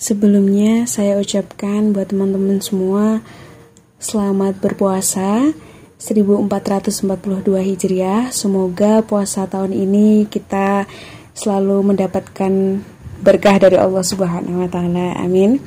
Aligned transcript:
Sebelumnya 0.00 0.88
saya 0.88 1.20
ucapkan 1.20 1.92
buat 1.92 2.08
teman-teman 2.08 2.56
semua 2.64 3.20
selamat 4.00 4.56
berpuasa 4.56 5.52
1442 6.00 7.04
Hijriah. 7.44 8.32
Semoga 8.32 9.04
puasa 9.04 9.44
tahun 9.44 9.76
ini 9.76 10.24
kita 10.24 10.88
selalu 11.36 11.92
mendapatkan 11.92 12.80
berkah 13.20 13.60
dari 13.60 13.76
Allah 13.76 14.00
Subhanahu 14.00 14.64
wa 14.64 14.68
taala. 14.72 15.20
Amin. 15.20 15.60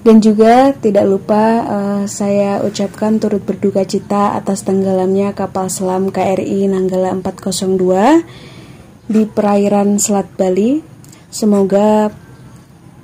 Dan 0.00 0.24
juga 0.24 0.72
tidak 0.72 1.04
lupa 1.04 1.44
uh, 1.68 2.02
saya 2.08 2.64
ucapkan 2.64 3.20
turut 3.20 3.44
berduka 3.44 3.84
cita 3.84 4.32
atas 4.32 4.64
tenggelamnya 4.64 5.36
kapal 5.36 5.68
selam 5.68 6.08
KRI 6.08 6.72
Nanggala 6.72 7.12
402 7.20 9.12
di 9.12 9.28
perairan 9.28 10.00
Selat 10.00 10.32
Bali. 10.40 10.80
Semoga 11.28 12.23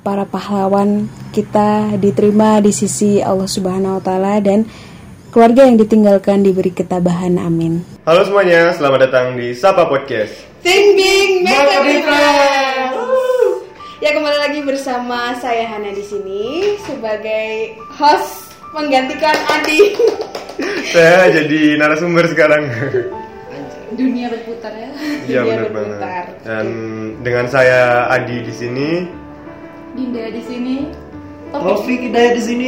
para 0.01 0.25
pahlawan 0.25 1.05
kita 1.29 1.93
diterima 2.01 2.57
di 2.57 2.73
sisi 2.73 3.21
Allah 3.21 3.45
Subhanahu 3.45 4.01
wa 4.01 4.03
taala 4.03 4.41
dan 4.41 4.65
keluarga 5.29 5.69
yang 5.69 5.77
ditinggalkan 5.77 6.41
diberi 6.41 6.73
ketabahan. 6.73 7.37
Amin. 7.37 7.85
Halo 8.09 8.25
semuanya, 8.25 8.73
selamat 8.73 8.99
datang 9.07 9.37
di 9.37 9.53
Sapa 9.53 9.85
Podcast. 9.85 10.33
Think 10.65 10.97
big, 10.97 11.45
make 11.45 11.53
a 11.53 11.79
difference. 11.85 12.97
Ya 14.01 14.17
kembali 14.17 14.37
lagi 14.41 14.59
bersama 14.65 15.37
saya 15.37 15.69
Hana 15.69 15.93
di 15.93 16.01
sini 16.01 16.73
sebagai 16.81 17.77
host 17.93 18.57
menggantikan 18.73 19.37
Adi. 19.53 19.93
saya 20.97 21.29
jadi 21.29 21.77
narasumber 21.77 22.25
sekarang. 22.25 22.65
Dunia 23.93 24.33
berputar 24.33 24.73
ya. 24.73 24.89
Iya 25.29 25.41
benar 25.45 25.69
banget. 25.69 25.97
Dan 26.41 26.65
dengan 27.21 27.45
saya 27.45 28.09
Adi 28.09 28.41
di 28.41 28.53
sini 28.57 28.89
Dinda 29.91 30.31
di 30.31 30.41
sini. 30.47 30.77
Taufik 31.51 31.99
Hidayat 31.99 32.33
di 32.39 32.43
sini. 32.47 32.67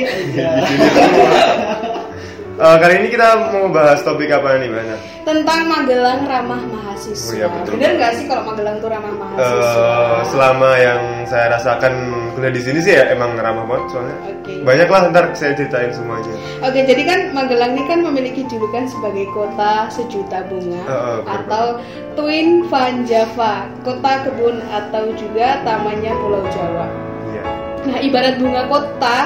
Uh, 2.59 2.75
kali 2.83 2.93
ini 2.99 3.07
kita 3.15 3.47
mau 3.47 3.71
bahas 3.71 4.03
topik 4.03 4.27
apa 4.27 4.59
nih 4.59 4.67
banyak? 4.67 4.99
Tentang 5.23 5.71
Magelang 5.71 6.27
ramah 6.27 6.59
mahasiswa. 6.67 7.31
Oh, 7.31 7.35
iya, 7.39 7.47
betul. 7.47 7.79
Bener 7.79 7.91
nggak 7.95 8.11
sih 8.19 8.25
kalau 8.27 8.43
Magelang 8.51 8.83
tuh 8.83 8.91
ramah 8.91 9.13
mahasiswa? 9.15 9.71
Uh, 9.71 10.19
selama 10.27 10.69
yang 10.83 11.01
saya 11.31 11.55
rasakan 11.55 11.93
kuliah 12.35 12.51
di 12.51 12.59
sini 12.59 12.79
sih 12.83 12.93
ya 12.99 13.07
emang 13.15 13.39
ramah 13.39 13.63
banget 13.63 13.85
soalnya. 13.95 14.17
Okay. 14.43 14.59
Banyak 14.67 14.87
lah 14.91 15.01
ntar 15.15 15.25
saya 15.31 15.55
ceritain 15.55 15.91
semuanya. 15.95 16.35
Oke, 16.59 16.75
okay, 16.75 16.83
jadi 16.83 17.01
kan 17.07 17.19
Magelang 17.31 17.79
ini 17.79 17.83
kan 17.87 18.03
memiliki 18.03 18.43
julukan 18.51 18.83
sebagai 18.91 19.31
kota 19.31 19.87
sejuta 19.87 20.43
bunga 20.51 20.83
uh, 20.91 20.91
uh, 20.91 21.19
atau 21.23 21.79
Twin 22.19 22.67
Van 22.67 23.07
Java, 23.07 23.63
kota 23.87 24.27
kebun 24.27 24.59
atau 24.67 25.07
juga 25.15 25.63
tamannya 25.63 26.11
Pulau 26.19 26.43
Jawa. 26.51 27.12
Nah, 27.83 27.99
ibarat 27.99 28.39
bunga 28.39 28.63
kota, 28.71 29.17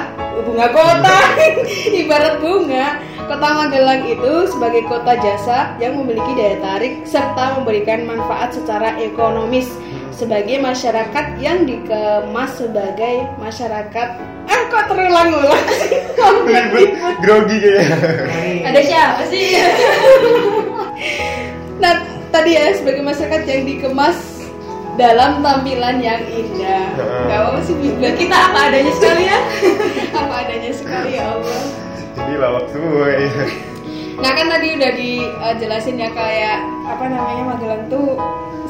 bunga 0.45 0.67
kota, 0.73 1.17
ibarat 2.01 2.35
bunga. 2.41 2.87
Kota 3.27 3.47
Magelang 3.59 4.07
itu 4.07 4.47
sebagai 4.47 4.87
kota 4.87 5.19
jasa 5.19 5.75
yang 5.83 5.99
memiliki 5.99 6.31
daya 6.39 6.57
tarik 6.63 7.03
serta 7.03 7.59
memberikan 7.59 8.07
manfaat 8.07 8.55
secara 8.55 8.95
ekonomis 9.03 9.67
sebagai 10.15 10.57
masyarakat 10.63 11.35
yang 11.37 11.67
dikemas 11.67 12.55
sebagai 12.55 13.27
masyarakat. 13.37 14.07
Eh 14.47 14.61
kok 14.71 14.83
terulang-ulang 14.87 15.65
grogi 17.19 17.57
kayaknya. 17.59 18.63
Ada 18.63 18.81
siapa 18.81 19.21
sih? 19.27 19.45
Nah 21.77 21.93
tadi 22.33 22.57
ya 22.57 22.73
sebagai 22.73 23.05
masyarakat 23.05 23.45
yang 23.45 23.69
dikemas 23.69 24.36
dalam 24.97 25.45
tampilan 25.45 26.01
yang 26.01 26.21
indah. 26.25 26.89
Gak 27.29 27.39
apa 27.39 27.59
sih, 27.61 27.75
kita 28.17 28.35
apa 28.35 28.59
adanya 28.73 28.91
sekali 28.97 29.23
ya. 29.29 29.39
apa 30.19 30.33
adanya 30.43 30.71
sekali 30.73 31.09
ya 31.15 31.23
Allah. 31.37 31.61
Jadi 32.17 32.33
lawak 32.41 32.65
semua 32.73 33.05
ya 33.13 33.29
nah 34.17 34.31
kan 34.33 34.49
tadi 34.49 34.73
udah 34.73 34.91
dijelasin 34.97 36.01
ya 36.01 36.09
kayak 36.09 36.65
apa 36.89 37.05
namanya 37.05 37.43
Magelang 37.53 37.85
tuh 37.85 38.17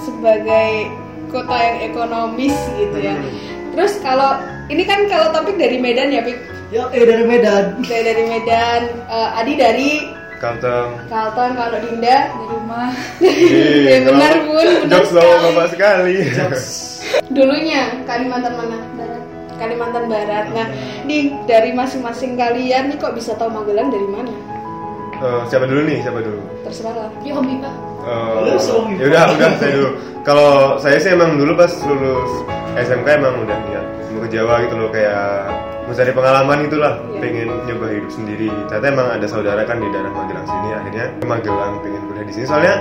sebagai 0.03 0.91
kota 1.31 1.55
yang 1.55 1.77
ekonomis 1.91 2.55
gitu 2.75 2.97
ya. 2.99 3.15
Hmm. 3.15 3.31
terus 3.75 3.99
kalau 4.03 4.39
ini 4.67 4.83
kan 4.83 5.07
kalau 5.07 5.31
topik 5.31 5.55
dari 5.55 5.79
Medan 5.79 6.11
ya 6.11 6.23
Pik? 6.23 6.35
Ya 6.67 6.83
eh 6.91 7.03
dari 7.07 7.23
Medan. 7.23 7.79
Dari 7.79 8.03
dari 8.03 8.23
Medan. 8.27 8.81
Uh, 9.07 9.39
Adi 9.39 9.55
dari 9.55 10.03
Kalteng 10.37 10.89
Kalteng 11.09 11.51
kalau 11.57 11.77
Dinda 11.81 12.17
di 12.29 12.45
rumah 12.45 12.89
ya 13.91 13.97
benar 14.05 14.33
bun 14.45 14.67
jokes 14.89 15.11
lo 15.13 15.21
bapak 15.21 15.67
sekali 15.73 16.15
dulunya 17.35 17.93
Kalimantan 18.05 18.53
mana 18.53 18.77
Barat 18.95 19.23
Kalimantan 19.57 20.05
Barat. 20.05 20.45
Nah, 20.53 20.69
nih 21.09 21.33
dari 21.49 21.73
masing-masing 21.73 22.37
kalian 22.37 22.93
nih 22.93 22.97
kok 23.01 23.17
bisa 23.17 23.33
tahu 23.41 23.49
Magelang 23.49 23.89
dari 23.89 24.05
mana? 24.05 24.29
Uh, 25.17 25.41
siapa 25.49 25.65
dulu 25.65 25.81
nih? 25.89 25.97
Siapa 26.05 26.21
dulu? 26.21 26.39
Terserah 26.61 26.93
lah. 26.93 27.09
Ya 27.25 27.33
Om 27.33 27.45
Bipa. 27.49 27.71
Uh, 28.05 28.53
ya 29.01 29.05
udah, 29.09 29.23
udah 29.33 29.49
saya 29.57 29.71
dulu. 29.73 29.89
Kalau 30.21 30.77
saya 30.77 30.97
sih 31.01 31.09
emang 31.09 31.41
dulu 31.41 31.57
pas 31.57 31.73
lulus 31.89 32.31
SMK 32.77 33.07
emang 33.17 33.33
udah 33.41 33.57
niat 33.65 33.96
mau 34.17 34.25
ke 34.25 34.33
Jawa 34.33 34.53
gitu 34.65 34.75
loh 34.81 34.89
kayak 34.89 35.53
mencari 35.85 36.11
pengalaman 36.11 36.57
itulah, 36.65 36.93
yeah. 36.97 37.21
pengen 37.21 37.47
nyoba 37.69 37.85
hidup 37.93 38.11
sendiri. 38.11 38.49
Ternyata 38.67 38.85
emang 38.89 39.07
ada 39.13 39.27
saudara 39.29 39.61
kan 39.63 39.77
di 39.77 39.87
daerah 39.93 40.09
Magelang 40.09 40.47
sini, 40.49 40.69
akhirnya 40.73 41.05
ke 41.21 41.25
Magelang 41.29 41.73
pengen 41.85 42.01
kuliah 42.09 42.25
di 42.25 42.33
sini. 42.33 42.45
Soalnya 42.49 42.75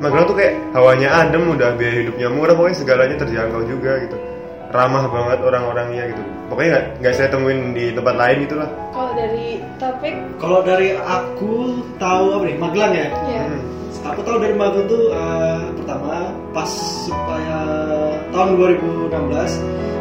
Magelang 0.00 0.26
tuh 0.26 0.36
kayak 0.40 0.54
hawanya 0.72 1.08
adem, 1.20 1.44
udah 1.52 1.76
biaya 1.76 1.94
hidupnya 2.00 2.26
murah, 2.32 2.56
pokoknya 2.56 2.76
segalanya 2.80 3.16
terjangkau 3.20 3.62
juga 3.68 3.92
gitu 4.08 4.16
ramah 4.70 5.04
banget 5.10 5.38
orang-orangnya 5.42 6.14
gitu 6.14 6.22
pokoknya 6.46 6.70
nggak 6.70 6.86
nggak 7.02 7.14
saya 7.18 7.28
temuin 7.34 7.74
di 7.74 7.90
tempat 7.90 8.14
lain 8.14 8.38
itulah 8.46 8.70
kalau 8.94 9.12
dari 9.18 9.46
topik 9.82 10.14
kalau 10.38 10.60
dari 10.62 10.94
aku 10.94 11.82
tahu 11.98 12.24
apa 12.38 12.44
nih 12.46 12.56
Magelang 12.58 12.94
ya 12.94 13.08
yeah. 13.26 13.46
hmm. 13.50 13.62
aku 14.06 14.20
tahu 14.22 14.38
dari 14.38 14.54
Magelang 14.54 14.86
tuh 14.86 15.02
uh, 15.10 15.62
pertama 15.74 16.30
pas 16.54 16.70
supaya 17.02 17.58
tahun 18.30 18.50
2016 18.58 19.10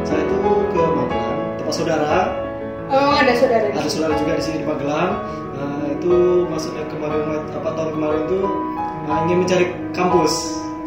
saya 0.06 0.22
tuh 0.26 0.58
ke 0.74 0.82
Magelang 0.82 1.38
tempat 1.62 1.74
saudara. 1.74 2.18
Oh 2.90 3.14
ada 3.14 3.34
saudara 3.38 3.68
ada 3.70 3.90
saudara 3.90 4.14
juga 4.18 4.32
di 4.38 4.44
sini 4.44 4.58
di 4.64 4.68
Magelang. 4.68 5.12
Uh, 5.60 5.86
itu 5.92 6.16
maksudnya 6.48 6.88
kemarin 6.88 7.22
apa 7.52 7.70
tahun 7.76 7.92
kemarin 8.00 8.22
tuh 8.32 8.46
uh, 9.10 9.18
ingin 9.28 9.38
mencari 9.46 9.66
kampus. 9.92 10.34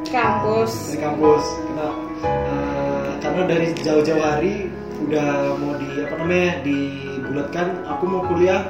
Kampus. 0.08 0.72
Dari 0.90 1.00
kampus. 1.02 1.44
Kita 1.70 1.86
uh, 2.26 3.10
karena 3.20 3.42
dari 3.46 3.66
jauh-jauh 3.78 4.22
hari 4.22 4.54
udah 5.02 5.58
mau 5.58 5.74
di 5.76 5.88
apa 6.02 6.14
namanya 6.22 6.50
dibulatkan 6.62 7.66
aku 7.86 8.02
mau 8.06 8.22
kuliah 8.26 8.62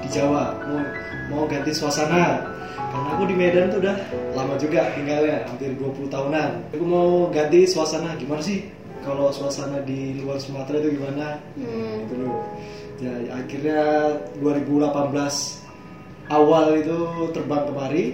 di 0.00 0.08
Jawa. 0.10 0.58
Mau 0.66 0.80
mau 1.30 1.42
ganti 1.46 1.70
suasana 1.70 2.50
karena 2.90 3.08
aku 3.14 3.24
di 3.30 3.34
Medan 3.38 3.70
tuh 3.70 3.78
udah 3.78 3.96
lama 4.34 4.54
juga 4.58 4.90
tinggalnya 4.98 5.46
hampir 5.46 5.70
20 5.78 6.10
tahunan. 6.10 6.50
Aku 6.74 6.84
mau 6.84 7.30
ganti 7.30 7.62
suasana 7.64 8.18
gimana 8.18 8.42
sih? 8.42 8.66
Kalau 9.00 9.32
suasana 9.32 9.80
di 9.86 10.20
luar 10.20 10.36
Sumatera 10.42 10.82
itu 10.82 10.98
gimana? 10.98 11.38
Hmm. 11.56 12.04
itu 12.04 12.14
loh 12.20 12.36
ya 13.00 13.12
akhirnya 13.32 13.80
2018 14.44 15.08
awal 16.28 16.66
itu 16.76 16.98
terbang 17.32 17.64
kemari 17.64 18.04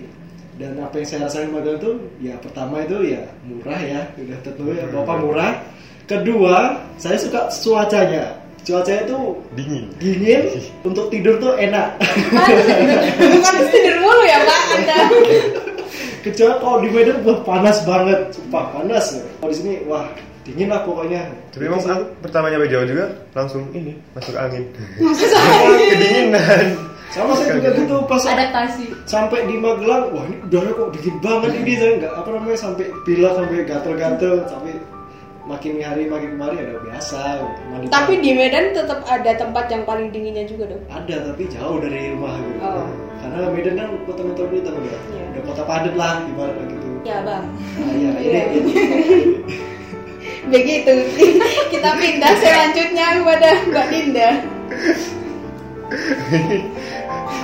dan 0.56 0.78
apa 0.80 0.94
yang 1.02 1.08
saya 1.10 1.20
rasain 1.26 1.50
magang 1.52 1.76
itu 1.76 1.92
ya 2.22 2.38
pertama 2.40 2.80
itu 2.86 3.12
ya 3.12 3.20
murah 3.44 3.76
ya 3.82 4.00
udah 4.16 4.38
tentu 4.40 4.72
ya 4.72 4.86
bapak 4.88 5.16
murah. 5.20 5.52
Kedua, 6.06 6.86
saya 7.02 7.18
suka 7.18 7.50
cuacanya. 7.50 8.38
Cuacanya 8.66 9.06
itu 9.06 9.18
dingin. 9.54 9.84
Dingin. 10.02 10.42
Untuk 10.82 11.06
tidur 11.06 11.38
tuh 11.38 11.54
enak. 11.54 12.02
Bukan 13.14 13.54
tidur 13.70 13.96
mulu 14.02 14.22
ya 14.26 14.42
Pak 14.42 14.60
Anda. 14.74 14.98
Kecuali 16.26 16.54
kalau 16.58 16.78
di 16.82 16.90
Medan 16.90 17.22
wah 17.22 17.38
panas 17.46 17.86
banget, 17.86 18.34
sumpah 18.34 18.74
panas. 18.74 19.22
Kalau 19.38 19.50
di 19.54 19.56
sini 19.62 19.72
wah 19.86 20.10
dingin 20.42 20.66
lah 20.66 20.82
pokoknya. 20.82 21.30
Tapi 21.54 21.70
emang 21.70 21.78
aku 21.78 22.10
pertama 22.18 22.50
nyampe 22.50 22.66
Jawa 22.66 22.84
juga 22.90 23.06
langsung 23.38 23.70
ini 23.70 23.94
masuk 24.18 24.34
angin. 24.34 24.66
Masuk 24.98 25.30
angin. 25.38 25.86
Kedinginan. 25.94 26.66
Sama 27.14 27.38
saya 27.38 27.62
juga 27.62 27.70
gitu 27.70 28.02
pas 28.10 28.18
adaptasi. 28.26 28.90
Sampai 29.06 29.46
di 29.46 29.54
Magelang, 29.62 30.10
wah 30.10 30.26
ini 30.26 30.42
udara 30.42 30.74
kok 30.74 30.90
dingin 30.90 31.14
banget 31.22 31.54
ini 31.54 31.72
saya 31.78 31.92
nggak 32.02 32.12
apa 32.18 32.28
namanya 32.34 32.58
sampai 32.58 32.90
pilek 33.06 33.30
sampai 33.30 33.62
gatel-gatel 33.62 34.34
sampai 34.50 34.74
makin 35.46 35.78
hari 35.78 36.10
makin 36.10 36.34
kemari 36.34 36.58
ada 36.58 36.82
biasa 36.82 37.20
gitu. 37.38 37.86
tapi 37.86 38.18
di 38.18 38.34
Medan 38.34 38.74
tetap 38.74 39.06
ada 39.06 39.30
tempat 39.38 39.70
yang 39.70 39.86
paling 39.86 40.10
dinginnya 40.10 40.42
juga 40.42 40.74
dong 40.74 40.82
ada 40.90 41.30
tapi 41.30 41.46
jauh 41.46 41.78
dari 41.78 42.10
rumah 42.10 42.34
gitu 42.34 42.66
oh. 42.66 42.90
karena 43.22 43.38
Medan 43.54 43.74
kan 43.78 43.88
kota 44.10 44.22
metropolitan 44.26 44.74
udah 44.74 44.98
yeah. 45.14 45.26
udah 45.30 45.42
kota 45.46 45.62
padat 45.62 45.94
lah 45.94 46.18
ibaratnya 46.26 46.64
gitu 46.66 46.86
ya 47.06 47.16
bang 47.22 47.44
nah, 47.78 47.94
ya, 47.94 48.10
ini, 48.18 48.40
ini. 48.58 48.72
begitu 50.52 50.94
kita 51.72 51.90
pindah 51.94 52.32
selanjutnya 52.42 53.06
kepada 53.22 53.48
Mbak 53.70 53.86
Dinda 53.94 54.30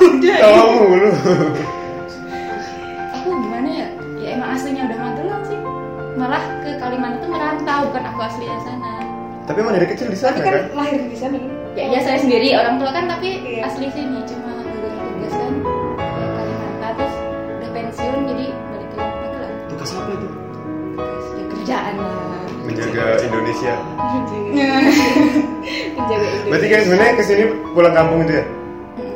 udah 0.03 0.39
tahu 0.43 0.71
mulu 0.75 1.11
malah 6.23 6.43
ke 6.63 6.71
Kalimantan 6.77 7.19
tuh 7.19 7.29
merantau 7.29 7.81
bukan 7.85 8.03
aku 8.07 8.21
asli 8.23 8.45
dari 8.45 8.63
sana 8.63 8.91
tapi 9.43 9.59
emang 9.59 9.75
dari 9.75 9.87
kecil 9.87 10.07
di 10.07 10.15
sana 10.15 10.33
Tapi 10.33 10.45
kan 10.45 10.55
kan 10.55 10.65
lahir 10.73 11.01
di 11.03 11.17
sana? 11.17 11.35
Ya, 11.73 11.85
ya 11.89 12.01
saya 12.01 12.15
sendiri 12.17 12.55
orang 12.55 12.79
tua 12.79 12.91
kan 12.91 13.05
tapi 13.09 13.43
Iya. 13.43 13.67
asli 13.67 13.87
sini 13.89 14.23
cuma 14.23 14.55
gagal 14.55 15.03
tugas 15.11 15.35
kan 15.35 15.53
ke 15.59 15.73
Kalimantan 16.31 16.93
terus 16.95 17.15
udah 17.51 17.71
pensiun 17.73 18.21
jadi 18.25 18.47
balik 18.69 18.89
ke 18.89 18.97
Magelang. 18.97 19.55
tugas 19.69 19.91
apa 19.93 20.11
itu 20.13 20.29
Terus 20.93 21.27
ya 21.29 21.45
kerjaan 21.51 21.95
lah. 21.97 22.45
menjaga 22.63 23.05
Indonesia 23.21 23.73
Menjaga 23.83 24.79
Indonesia. 25.91 26.47
berarti 26.47 26.67
kan 26.69 26.81
sebenarnya 26.83 27.13
ke 27.13 27.25
sini 27.25 27.43
pulang 27.73 27.93
kampung 27.93 28.21
itu 28.23 28.33
ya 28.35 28.45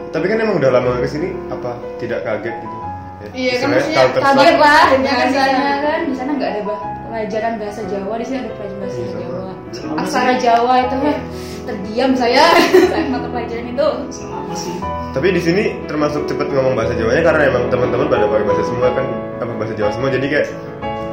tapi 0.08 0.26
kan 0.26 0.38
emang 0.38 0.56
udah 0.56 0.70
lama 0.72 0.90
ke 0.98 1.08
sini 1.08 1.28
apa 1.48 1.70
tidak 1.96 2.20
kaget 2.22 2.56
gitu 2.56 2.76
Ya, 3.16 3.28
Iya, 3.32 3.52
kan 3.58 3.68
maksudnya. 3.70 4.06
Kaget 4.14 4.56
lah 4.56 4.84
kan 4.86 4.98
di 4.98 5.08
sana 5.08 5.26
sana. 5.34 5.72
kan 5.82 6.00
di 6.04 6.14
sana 6.14 6.30
nggak 6.32 6.46
ada 6.48 6.60
bah 6.62 6.78
pelajaran 7.06 7.52
bahasa 7.56 7.80
Jawa 7.84 8.14
di 8.16 8.24
sini 8.24 8.38
ada 8.40 8.52
pelajaran 8.52 8.78
bahasa 8.80 8.98
Iya. 8.98 9.10
Jawa. 9.16 9.50
Sama 9.68 9.92
Aksara 9.98 10.32
sih. 10.32 10.38
Jawa 10.42 10.74
itu 10.80 10.94
mah 10.96 11.16
terdiam 11.64 12.10
saya 12.12 12.44
saat 12.90 13.06
mata 13.08 13.26
pelajaran 13.26 13.66
itu. 13.68 13.88
sama 14.12 14.54
sih 14.54 14.76
tapi 15.10 15.32
di 15.32 15.40
sini 15.40 15.62
termasuk 15.84 16.28
cepet 16.28 16.46
ngomong 16.46 16.76
bahasa 16.76 16.92
Jawanya 16.92 17.24
karena 17.24 17.48
emang 17.48 17.64
teman-teman 17.66 18.06
pada 18.06 18.28
pakai 18.28 18.44
bahasa 18.44 18.62
semua 18.64 18.92
kan 18.92 19.06
apa 19.38 19.52
bahasa 19.56 19.72
Jawa 19.72 19.90
semua 19.90 20.08
jadi 20.08 20.26
kayak 20.28 20.46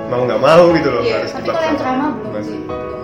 mau 0.08 0.22
nggak 0.24 0.38
mau 0.38 0.64
gitu 0.72 0.90
loh 0.90 1.02
Iya, 1.02 1.16
harus 1.18 1.32
Tapi 1.32 1.48
kalau 1.48 1.64
yang 1.64 1.78
ceramah 1.80 2.10
belum 2.14 2.34
sih, 2.44 2.60
belum 2.62 3.02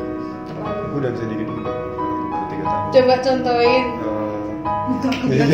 udah 0.93 1.09
bisa 1.09 1.25
dikit 1.25 1.47
dikit 1.47 2.67
Coba 2.89 3.15
contohin. 3.21 3.83
Eh, 5.29 5.45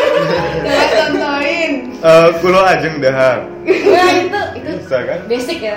Coba 0.30 0.84
contohin. 0.90 1.72
eh, 2.00 2.28
kulo 2.38 2.60
ajeng 2.62 2.96
dahar 2.98 3.38
Wah 3.60 4.10
itu 4.10 4.40
itu 4.56 4.70
bisa 4.78 4.98
kan 5.02 5.20
basic 5.26 5.58
ya. 5.60 5.76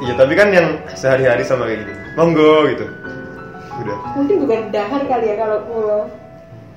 iya 0.00 0.12
tapi 0.14 0.32
kan 0.32 0.48
yang 0.48 0.66
sehari-hari 0.92 1.42
sama 1.42 1.64
kayak 1.64 1.82
gini 1.82 1.92
monggo 2.14 2.66
gitu 2.68 2.86
udah 3.78 3.98
Mungkin 4.14 4.36
bukan 4.42 4.60
dahar 4.70 5.00
kali 5.04 5.26
ya 5.28 5.36
kalau 5.36 5.58
pulau. 5.64 6.02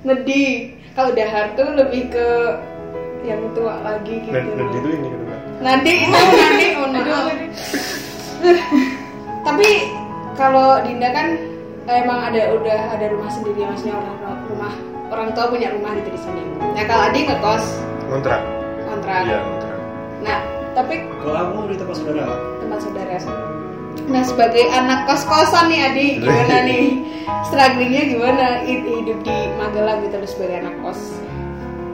Ngedi. 0.01 0.45
Kalau 0.91 1.11
dahar 1.11 1.55
tuh 1.55 1.71
lebih 1.71 2.11
ke 2.11 2.27
yang 3.23 3.41
tua 3.53 3.79
lagi 3.79 4.19
gitu. 4.19 4.33
dan 4.33 4.43
itu 4.67 4.89
ini 4.91 5.07
kan 5.07 5.19
Nanti, 5.61 5.93
nanti, 6.03 6.65
oh, 6.75 6.89
maaf. 6.89 7.31
Tapi 9.41 9.69
kalau 10.33 10.81
Dinda 10.81 11.09
kan 11.09 11.37
emang 11.85 12.19
ada 12.27 12.53
udah 12.53 12.79
ada 12.91 13.05
rumah 13.07 13.29
sendiri 13.29 13.61
maksudnya 13.63 13.93
orang 13.93 14.17
rumah 14.47 14.73
orang 15.11 15.29
tua 15.35 15.45
punya 15.47 15.67
rumah 15.69 15.91
gitu 15.93 16.09
di 16.09 16.19
sini. 16.19 16.41
Nah 16.71 16.83
kalau 16.87 17.03
Adi 17.05 17.19
ngekos 17.27 17.65
kontrak 18.07 18.41
kontrak. 18.83 19.21
iya 19.23 19.39
kontrak 19.39 19.77
Nah 20.21 20.37
tapi 20.71 20.93
kalau 21.19 21.37
aku 21.45 21.57
di 21.67 21.75
tempat 21.75 21.95
saudara 21.95 22.25
tempat 22.59 22.79
saudara. 22.79 23.15
Nah 24.07 24.23
sebagai 24.23 24.63
anak 24.71 24.99
kos 25.05 25.23
kosan 25.27 25.67
nih 25.67 25.79
Adi 25.83 26.07
gimana 26.17 26.55
nih? 26.63 26.85
Strugglingnya 27.45 28.03
gimana 28.07 28.45
Hi- 28.63 28.87
hidup 28.87 29.19
di 29.21 29.37
Magelang 29.55 29.99
gitu 30.01 30.15
loh 30.15 30.29
sebagai 30.29 30.55
anak 30.63 30.75
kos? 30.81 30.99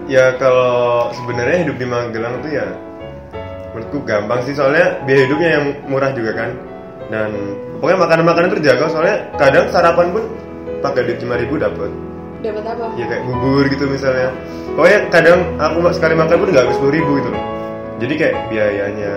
ya 0.07 0.39
kalau 0.39 1.11
sebenarnya 1.11 1.67
hidup 1.67 1.75
di 1.75 1.83
Magelang 1.83 2.39
tuh 2.39 2.47
ya 2.47 2.63
menurutku 3.75 4.07
gampang 4.07 4.39
sih 4.41 4.55
soalnya 4.55 5.03
biaya 5.03 5.27
hidupnya 5.27 5.49
yang 5.59 5.65
murah 5.83 6.15
juga 6.15 6.31
kan 6.31 6.49
dan 7.11 7.29
pokoknya 7.77 7.99
makanan-makanan 8.07 8.49
terjaga 8.55 8.87
soalnya 8.87 9.17
kadang 9.35 9.67
sarapan 9.67 10.07
pun 10.15 10.23
pakai 10.79 11.11
duit 11.11 11.19
5000 11.19 11.43
ribu 11.43 11.55
dapat 11.59 11.91
Dapat 12.37 12.63
apa? 12.69 12.85
ya 12.95 13.05
kayak 13.09 13.23
bubur 13.25 13.63
gitu 13.65 13.85
misalnya 13.89 14.29
pokoknya 14.77 14.99
kadang 15.09 15.39
aku 15.57 15.77
sekali 15.89 16.13
makan 16.13 16.37
pun 16.37 16.47
nggak 16.53 16.63
habis 16.69 16.75
sepuluh 16.77 16.93
ribu 16.93 17.11
gitu 17.17 17.29
loh 17.33 17.43
jadi 17.97 18.13
kayak 18.13 18.35
biayanya 18.53 19.11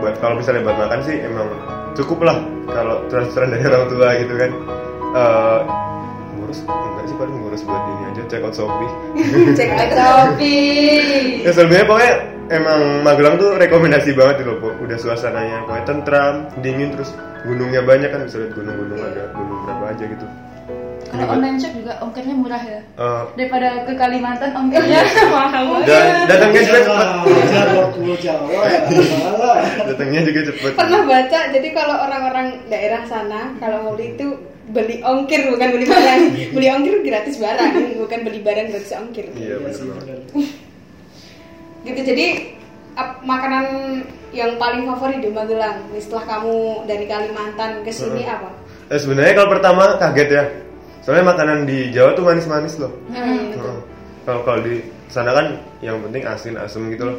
buat 0.00 0.14
kalau 0.24 0.34
misalnya 0.40 0.64
buat 0.64 0.78
makan 0.80 1.00
sih 1.04 1.16
emang 1.20 1.48
cukup 1.92 2.18
lah 2.24 2.36
kalau 2.72 3.04
transferan 3.12 3.52
dari 3.52 3.64
orang 3.68 3.84
tua 3.92 4.08
gitu 4.16 4.34
kan 4.40 4.50
Eh, 5.12 5.60
ngurus 6.40 6.64
enggak 6.64 7.04
sih 7.04 7.16
paling 7.20 7.36
ngurus 7.44 7.60
buat 7.68 7.84
ini 7.84 8.02
aja 8.08 8.22
check 8.32 8.40
out 8.40 8.56
shopee 8.56 8.88
Cek 9.52 9.68
aja. 9.76 9.92
Tapi 9.92 10.54
ya 11.44 11.52
sebenarnya 11.52 11.84
pokoknya 11.84 12.14
emang 12.48 12.80
Magelang 13.04 13.36
tuh 13.36 13.60
rekomendasi 13.60 14.16
banget 14.16 14.40
gitu 14.40 14.56
loh 14.56 14.58
Po. 14.64 14.68
udah 14.80 14.96
suasananya 14.96 15.68
pokoknya 15.68 15.84
tentram 15.84 16.34
dingin 16.64 16.96
terus 16.96 17.12
gunungnya 17.44 17.84
banyak 17.84 18.08
kan 18.08 18.24
bisa 18.24 18.40
lihat 18.40 18.56
gunung-gunung 18.56 19.00
ada 19.04 19.22
gunung 19.36 19.58
berapa 19.68 19.84
aja 19.92 20.04
gitu 20.08 20.26
kalau 21.12 21.26
online 21.30 21.56
shop 21.56 21.72
juga 21.74 21.92
ongkirnya 22.00 22.32
murah 22.32 22.62
ya. 22.62 22.80
Eh, 22.96 23.22
Daripada 23.36 23.84
ke 23.84 23.92
Kalimantan 23.92 24.50
ongkirnya 24.50 25.00
mahal. 25.30 25.64
dan 25.82 26.24
datangnya 26.24 26.62
juga 26.62 26.80
Jawa 26.82 27.04
pulau 27.92 28.16
Jawa 28.16 28.60
ya 28.64 28.80
datangnya 29.88 30.20
juga 30.24 30.40
cepet. 30.48 30.72
Pernah 30.72 31.00
baca 31.04 31.38
jadi 31.48 31.68
kalau 31.70 31.96
orang-orang 32.00 32.46
daerah 32.66 33.02
sana 33.04 33.52
kalau 33.58 33.78
mau 33.82 33.92
beli 33.92 34.14
itu 34.14 34.26
beli 34.64 34.96
ongkir 34.98 35.46
bukan 35.46 35.68
beli 35.70 35.84
barang. 35.84 36.20
Beli 36.50 36.68
ongkir 36.70 36.94
gratis 37.02 37.36
barang 37.36 37.70
bukan 38.00 38.18
beli 38.22 38.40
barang 38.40 38.66
gratis 38.68 38.92
ongkir. 38.92 39.26
Iya 39.32 39.56
Iya 39.56 39.56
benar 39.60 40.18
gitu 41.82 42.00
jadi 42.04 42.54
ap- 42.94 43.20
makanan 43.22 43.64
yang 44.30 44.54
paling 44.54 44.86
favorit 44.86 45.18
di 45.18 45.28
Magelang 45.28 45.82
nih, 45.90 45.98
setelah 45.98 46.24
kamu 46.30 46.56
dari 46.86 47.04
Kalimantan 47.04 47.82
ke 47.82 47.90
sini 47.90 48.24
apa? 48.24 48.48
Eh, 48.86 48.96
sebenarnya 48.96 49.34
kalau 49.34 49.50
pertama 49.50 49.98
kaget 49.98 50.28
ya 50.30 50.44
soalnya 51.02 51.28
makanan 51.28 51.58
di 51.66 51.90
Jawa 51.90 52.14
tuh 52.14 52.24
manis-manis 52.24 52.78
loh 52.78 52.92
Hmm. 53.10 53.52
Kalau 54.22 54.46
kalau 54.46 54.62
di 54.62 54.78
sana 55.10 55.34
kan 55.34 55.46
yang 55.82 55.98
penting 55.98 56.22
asin 56.22 56.54
asem 56.54 56.86
gitu 56.88 57.10
loh. 57.10 57.18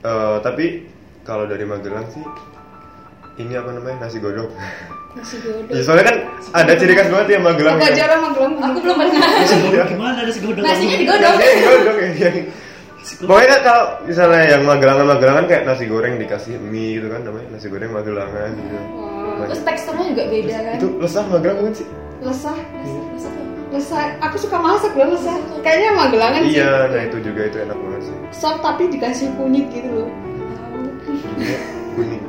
Eh, 0.00 0.36
tapi 0.40 0.88
kalau 1.22 1.44
dari 1.44 1.62
Magelang 1.62 2.08
sih 2.08 2.24
ini 3.36 3.52
apa 3.52 3.68
namanya 3.70 4.08
nasi 4.08 4.16
godok. 4.16 4.48
nasi 5.12 5.36
godok 5.44 5.68
ya, 5.70 5.82
soalnya 5.84 6.04
kan 6.08 6.16
ada 6.56 6.72
ciri 6.72 6.96
khas 6.96 7.12
banget 7.12 7.36
ya 7.36 7.38
Magelang. 7.38 7.76
apa 7.76 7.84
ya. 7.84 7.92
aja 7.92 8.02
orang 8.08 8.20
Magelang 8.26 8.52
Aku 8.64 8.78
belum 8.80 8.96
pernah. 8.96 9.28
Nasi 9.38 9.56
godok 9.60 9.86
gimana 9.86 10.12
ada 10.16 10.22
nasi 10.24 10.40
godok 10.40 10.62
Nasinya 10.64 10.96
digodok. 10.96 11.32
Nasi 11.36 11.58
godok 11.60 11.96
ya. 12.16 12.30
Pokoknya 13.02 13.48
kan 13.50 13.60
kalau 13.60 13.84
misalnya 14.08 14.42
yang 14.48 14.62
Magelangan 14.64 15.06
Magelangan 15.06 15.44
kayak 15.46 15.62
nasi 15.68 15.84
goreng 15.84 16.14
dikasih 16.16 16.54
mie 16.58 16.96
gitu 16.96 17.06
kan 17.12 17.20
namanya 17.22 17.46
nasi 17.52 17.66
goreng 17.68 17.92
Magelangan 17.92 18.50
gitu. 18.56 18.76
Wah, 18.96 19.44
Terus 19.52 19.60
teksturnya 19.62 20.04
juga 20.16 20.24
beda 20.32 20.56
kan. 20.64 20.74
Itu 20.80 20.88
lesah 20.96 21.24
Magelang 21.28 21.56
bukan 21.60 21.74
sih? 21.76 21.86
Lesah 22.22 22.56
Lesah 23.12 23.30
tuh. 23.30 23.46
lesah 23.70 24.02
aku 24.20 24.36
suka 24.38 24.56
masak 24.56 24.92
loh 24.92 25.10
lesah 25.10 25.34
kayaknya 25.60 25.90
Magelangan 25.92 26.40
sih 26.42 26.54
Iya, 26.54 26.72
nah 26.88 27.00
itu 27.02 27.16
juga 27.20 27.40
itu 27.44 27.56
enak 27.60 27.74
banget 27.74 28.00
sih. 28.04 28.16
sop 28.32 28.56
tapi 28.60 28.82
dikasih 28.88 29.28
kunyit 29.34 29.66
gitu 29.68 29.88
loh 29.92 30.08
Ini 31.02 31.54
kuning. 31.92 32.22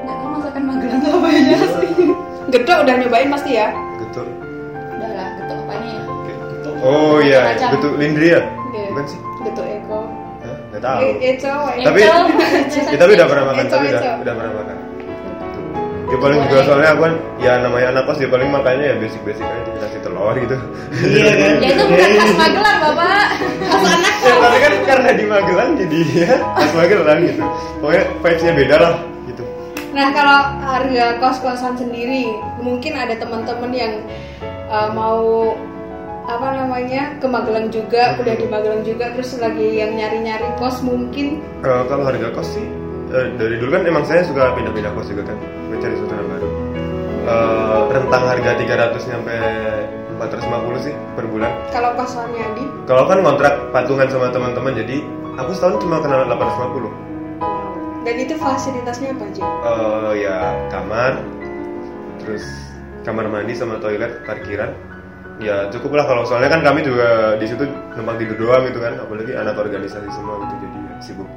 Nggak 0.00 0.16
tahu 0.16 0.28
masakan 0.32 0.62
Magelang 0.64 1.00
apa 1.02 1.28
aja 1.28 1.56
sih. 1.76 1.92
gedok 2.50 2.78
udah 2.82 2.94
nyobain 2.96 3.28
pasti 3.30 3.50
ya 3.52 3.68
Getuk. 4.00 4.26
Udah 4.90 5.10
lah, 5.12 5.28
ketuk 5.36 5.58
apa 5.60 5.74
nih? 5.76 5.96
Getuk. 6.26 6.74
Oh 6.80 7.16
iya, 7.20 7.40
Kacang. 7.52 7.70
getuk 7.76 7.92
lindri 7.94 8.28
ya? 8.30 8.40
Iya. 8.72 8.86
Bukan 8.90 9.04
sih? 9.06 9.20
gedok 9.40 9.66
eko 9.68 10.00
Hah? 10.40 10.56
Nggak 10.72 10.80
tahu. 10.80 10.98
Eh, 10.98 11.12
eh, 11.20 11.34
ya. 11.76 11.84
Tapi 11.84 12.00
kita 12.88 13.04
udah 13.20 13.26
pernah 13.28 13.44
makan, 13.46 13.64
tapi 13.68 13.86
udah 13.92 14.34
pernah 14.34 14.52
makan. 14.56 14.76
Ya 16.10 16.16
paling 16.18 16.42
juga 16.50 16.60
soalnya 16.66 16.90
aku 16.90 17.00
kan 17.06 17.14
ya 17.38 17.52
namanya 17.62 17.86
anak 17.94 18.02
kos 18.10 18.18
ya 18.18 18.26
paling 18.26 18.50
makannya 18.50 18.86
ya 18.90 18.96
basic-basic 18.98 19.46
aja 19.46 19.70
nasi 19.78 19.98
telur 20.02 20.34
gitu. 20.34 20.56
Iya 21.06 21.32
kan? 21.38 21.52
Ya 21.62 21.68
itu 21.70 21.82
bukan 21.86 22.10
khas 22.18 22.34
Magelang, 22.34 22.78
Bapak. 22.82 23.26
Khas 23.62 23.84
anak 23.86 24.14
ya, 24.18 24.32
tapi 24.42 24.58
kan 24.58 24.72
karena 24.90 25.10
di 25.14 25.24
Magelang 25.30 25.70
jadi 25.78 26.00
ya 26.10 26.32
khas 26.58 26.72
Magelang 26.74 27.18
gitu. 27.22 27.42
Pokoknya 27.78 28.04
vibes-nya 28.26 28.52
beda 28.58 28.76
lah 28.82 28.94
gitu. 29.30 29.42
Nah 29.94 30.06
kalau 30.10 30.38
harga 30.66 31.06
kos-kosan 31.22 31.74
sendiri, 31.78 32.26
mungkin 32.58 32.92
ada 32.98 33.14
teman-teman 33.14 33.70
yang 33.70 33.94
uh, 34.66 34.90
mau 34.90 35.54
apa 36.26 36.58
namanya 36.58 37.22
ke 37.22 37.26
Magelang 37.30 37.70
juga, 37.70 38.18
udah 38.18 38.34
di 38.34 38.46
Magelang 38.50 38.82
juga, 38.82 39.14
terus 39.14 39.38
lagi 39.38 39.78
yang 39.78 39.94
nyari-nyari 39.94 40.58
kos 40.58 40.82
mungkin. 40.82 41.38
Eh, 41.62 41.82
kalau 41.86 42.02
harga 42.02 42.34
kos 42.34 42.58
sih 42.58 42.79
eh, 43.10 43.26
dari 43.36 43.56
dulu 43.58 43.70
kan 43.74 43.82
emang 43.86 44.04
saya 44.06 44.22
suka 44.22 44.54
pindah-pindah 44.54 44.90
kos 44.94 45.10
juga 45.10 45.26
kan, 45.26 45.36
mencari 45.70 45.94
suasana 45.98 46.24
baru. 46.24 46.48
Eh, 47.20 47.80
rentang 47.92 48.22
harga 48.26 48.50
300 48.56 49.02
sampai 49.04 49.38
450 50.16 50.80
sih 50.84 50.94
per 51.16 51.24
bulan. 51.28 51.52
Kalau 51.72 51.92
kosannya 51.96 52.44
di, 52.56 52.64
Kalau 52.88 53.04
kan 53.08 53.20
kontrak 53.24 53.54
patungan 53.72 54.08
sama 54.08 54.28
teman-teman 54.32 54.72
jadi 54.76 55.00
aku 55.36 55.50
setahun 55.56 55.80
cuma 55.84 56.00
kena 56.00 56.26
850. 56.28 56.92
dan 58.00 58.16
itu 58.16 58.32
fasilitasnya 58.40 59.12
apa 59.12 59.24
aja? 59.28 59.42
Eh 59.44 60.12
ya 60.24 60.36
kamar, 60.72 61.20
terus 62.24 62.44
kamar 63.04 63.28
mandi 63.28 63.52
sama 63.52 63.76
toilet, 63.76 64.24
parkiran. 64.24 64.72
Ya 65.36 65.68
cukup 65.68 66.00
lah 66.00 66.04
kalau 66.08 66.24
soalnya 66.24 66.48
kan 66.48 66.64
kami 66.64 66.80
juga 66.80 67.36
di 67.36 67.44
situ 67.48 67.68
numpang 67.96 68.16
tidur 68.16 68.36
doang 68.40 68.64
gitu 68.68 68.80
kan, 68.80 68.96
apalagi 68.96 69.36
anak 69.36 69.56
organisasi 69.56 70.08
semua 70.16 70.40
gitu 70.40 70.54
jadi 70.64 70.78
ya, 70.80 70.94
sibuk. 71.00 71.28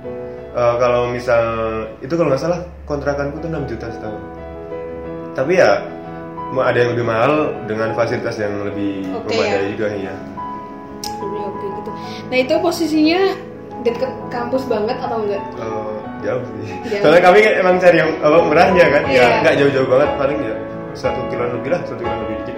Eh, 0.53 0.75
kalau 0.77 1.09
misal 1.09 1.43
itu 1.97 2.13
kalau 2.13 2.29
nggak 2.29 2.43
salah 2.45 2.61
kontrakanku 2.85 3.41
tuh 3.41 3.49
6 3.49 3.65
juta 3.65 3.89
setahun. 3.89 4.21
Tapi 5.33 5.57
ya 5.57 5.81
mau 6.53 6.61
ada 6.61 6.77
yang 6.77 6.93
lebih 6.93 7.09
mahal 7.09 7.49
dengan 7.65 7.89
fasilitas 7.97 8.37
yang 8.37 8.53
lebih 8.61 9.09
Oke, 9.17 9.33
memadai 9.33 9.49
ya. 9.49 9.69
juga 9.73 9.87
ya. 9.89 10.13
Oke 11.17 11.65
gitu. 11.73 11.91
Nah 12.29 12.37
itu 12.37 12.53
posisinya 12.61 13.21
deket 13.81 14.11
kampus 14.29 14.69
banget 14.69 14.93
atau 15.01 15.25
enggak? 15.25 15.41
Eh, 15.57 15.93
jauh 16.21 16.43
sih. 16.45 16.69
Jauh. 16.85 17.01
Soalnya 17.01 17.21
kami 17.25 17.39
emang 17.57 17.75
cari 17.81 17.97
yang 17.97 18.11
apa, 18.21 18.37
murahnya 18.45 18.85
kan, 18.93 19.03
Iya. 19.09 19.25
ya 19.25 19.41
nggak 19.41 19.55
jauh-jauh 19.57 19.87
banget 19.89 20.09
paling 20.21 20.39
ya 20.39 20.55
satu 20.93 21.19
kilo 21.33 21.43
lebih 21.49 21.69
lah 21.73 21.81
satu 21.89 21.97
kilo 21.97 22.13
lebih 22.21 22.37
dikit 22.45 22.55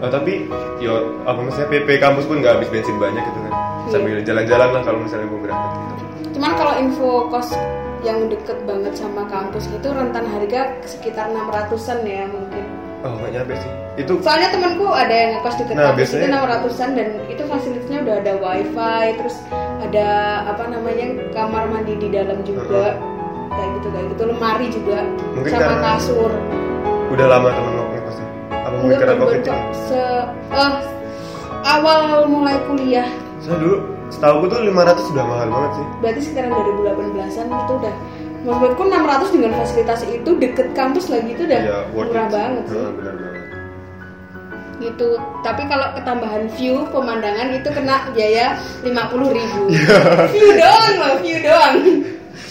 Eh, 0.00 0.08
tapi 0.08 0.32
yo 0.80 0.92
apa 1.24 1.40
misalnya 1.40 1.68
PP 1.72 1.88
kampus 1.96 2.24
pun 2.24 2.40
nggak 2.40 2.56
habis 2.60 2.68
bensin 2.68 2.96
banyak 2.96 3.20
gitu 3.20 3.38
kan 3.44 3.52
sambil 3.88 4.16
jalan-jalan 4.20 4.68
lah 4.72 4.80
kalau 4.80 4.98
misalnya 5.00 5.28
mau 5.28 5.40
berangkat 5.40 5.72
gitu 5.76 6.04
Cuman 6.30 6.52
kalau 6.54 6.74
info 6.78 7.08
kos 7.28 7.50
yang 8.00 8.26
deket 8.26 8.56
banget 8.64 8.96
sama 8.96 9.28
kampus 9.28 9.68
gitu 9.68 9.92
rentan 9.92 10.24
harga 10.24 10.72
sekitar 10.82 11.28
600-an 11.28 11.98
ya 12.02 12.24
mungkin. 12.26 12.64
oh 13.00 13.16
nggak 13.16 13.32
nyampe 13.32 13.54
sih 13.56 13.72
itu 13.96 14.12
Soalnya 14.20 14.52
temanku 14.52 14.84
ada 14.88 15.08
yang 15.10 15.30
ngekos 15.34 15.56
deket 15.56 15.72
Nah, 15.74 15.84
kampus 15.88 16.08
itu 16.08 16.16
biasanya- 16.20 16.40
600-an 16.64 16.90
dan 16.92 17.08
itu 17.26 17.42
fasilitasnya 17.44 17.98
udah 18.00 18.14
ada 18.16 18.32
wifi, 18.36 19.04
terus 19.16 19.36
ada 19.80 20.06
apa 20.46 20.64
namanya 20.68 21.06
kamar 21.32 21.64
mandi 21.66 21.96
di 21.96 22.08
dalam 22.08 22.40
juga. 22.40 22.96
Kayak 23.50 23.68
gitu 23.76 23.88
kayak 23.90 24.06
gitu, 24.12 24.22
lemari 24.28 24.66
juga 24.68 24.98
Mungkin 25.32 25.50
sama 25.50 25.76
kasur. 25.82 26.30
udah 27.10 27.26
lama 27.26 27.48
temen 27.50 27.72
lo 27.74 27.82
ngekosnya 27.90 28.28
apa 28.54 28.76
mungkin 28.78 28.96
karena 28.96 29.14
covid. 29.18 29.42
Se 29.82 30.00
eh, 30.54 30.74
awal 31.66 32.00
mulai 32.26 32.56
kuliah 32.64 33.08
saya 33.40 33.56
dulu 33.58 33.76
setahu 34.10 34.34
gue 34.44 34.48
tuh 34.50 34.60
500 34.66 35.10
sudah 35.10 35.24
mahal 35.24 35.48
banget 35.48 35.72
sih. 35.78 35.86
Berarti 36.02 36.20
sekarang 36.26 36.50
2018an 36.50 37.46
itu 37.46 37.72
udah 37.78 37.94
menurutku 38.40 38.82
600 38.88 39.34
dengan 39.36 39.50
fasilitas 39.62 40.00
itu 40.08 40.30
deket 40.40 40.68
kampus 40.72 41.06
lagi 41.12 41.30
itu 41.36 41.42
udah 41.46 41.60
ya 41.60 41.78
murah 41.92 42.26
it. 42.26 42.32
banget 42.32 42.64
sih. 42.66 42.78
Nah, 42.78 42.92
benar 42.98 43.14
banget. 43.16 43.42
Gitu 44.80 45.08
tapi 45.44 45.62
kalau 45.68 45.86
ketambahan 45.92 46.44
view 46.56 46.74
pemandangan 46.88 47.48
itu 47.52 47.68
kena 47.70 47.96
biaya 48.12 48.56
50.000 48.82 49.36
ribu. 49.36 49.62
View 50.34 50.48
doang 50.56 50.94
loh 50.96 51.14
view 51.20 51.38
doang. 51.44 51.76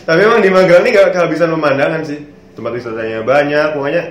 Tapi 0.06 0.20
emang 0.25 0.42
di 0.42 0.50
Magelang 0.50 0.86
ini 0.86 0.89
gak 0.94 1.13
kehabisan 1.13 1.54
pemandangan 1.54 2.01
sih. 2.06 2.20
Tempat 2.58 2.72
wisatanya 2.75 3.24
banyak, 3.24 3.68
pokoknya 3.78 4.04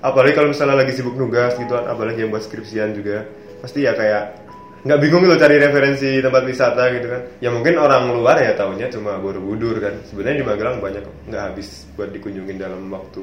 apalagi 0.00 0.32
kalau 0.32 0.48
misalnya 0.50 0.80
lagi 0.80 0.92
sibuk 0.96 1.14
nugas 1.14 1.52
gitu 1.60 1.74
kan, 1.74 1.84
apalagi 1.90 2.24
yang 2.24 2.32
buat 2.32 2.40
skripsian 2.40 2.96
juga, 2.96 3.28
pasti 3.60 3.84
ya 3.84 3.92
kayak 3.92 4.49
nggak 4.80 4.98
bingung 4.98 5.22
gitu 5.22 5.36
cari 5.36 5.56
referensi 5.56 6.10
tempat 6.18 6.42
wisata 6.42 6.82
gitu 6.94 7.06
kan. 7.06 7.22
Ya 7.38 7.48
mungkin 7.48 7.76
orang 7.76 8.12
luar 8.12 8.40
ya 8.40 8.56
tahunya 8.56 8.88
cuma 8.88 9.20
Borobudur 9.20 9.76
kan. 9.76 9.94
Sebenarnya 10.08 10.40
di 10.40 10.46
Magelang 10.46 10.76
banyak 10.80 11.02
kok, 11.02 11.16
nggak 11.28 11.42
habis 11.52 11.84
buat 11.94 12.08
dikunjungin 12.10 12.56
dalam 12.56 12.88
waktu 12.88 13.20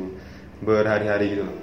berhari-hari 0.59 1.37
gitu. 1.37 1.43
loh. 1.45 1.57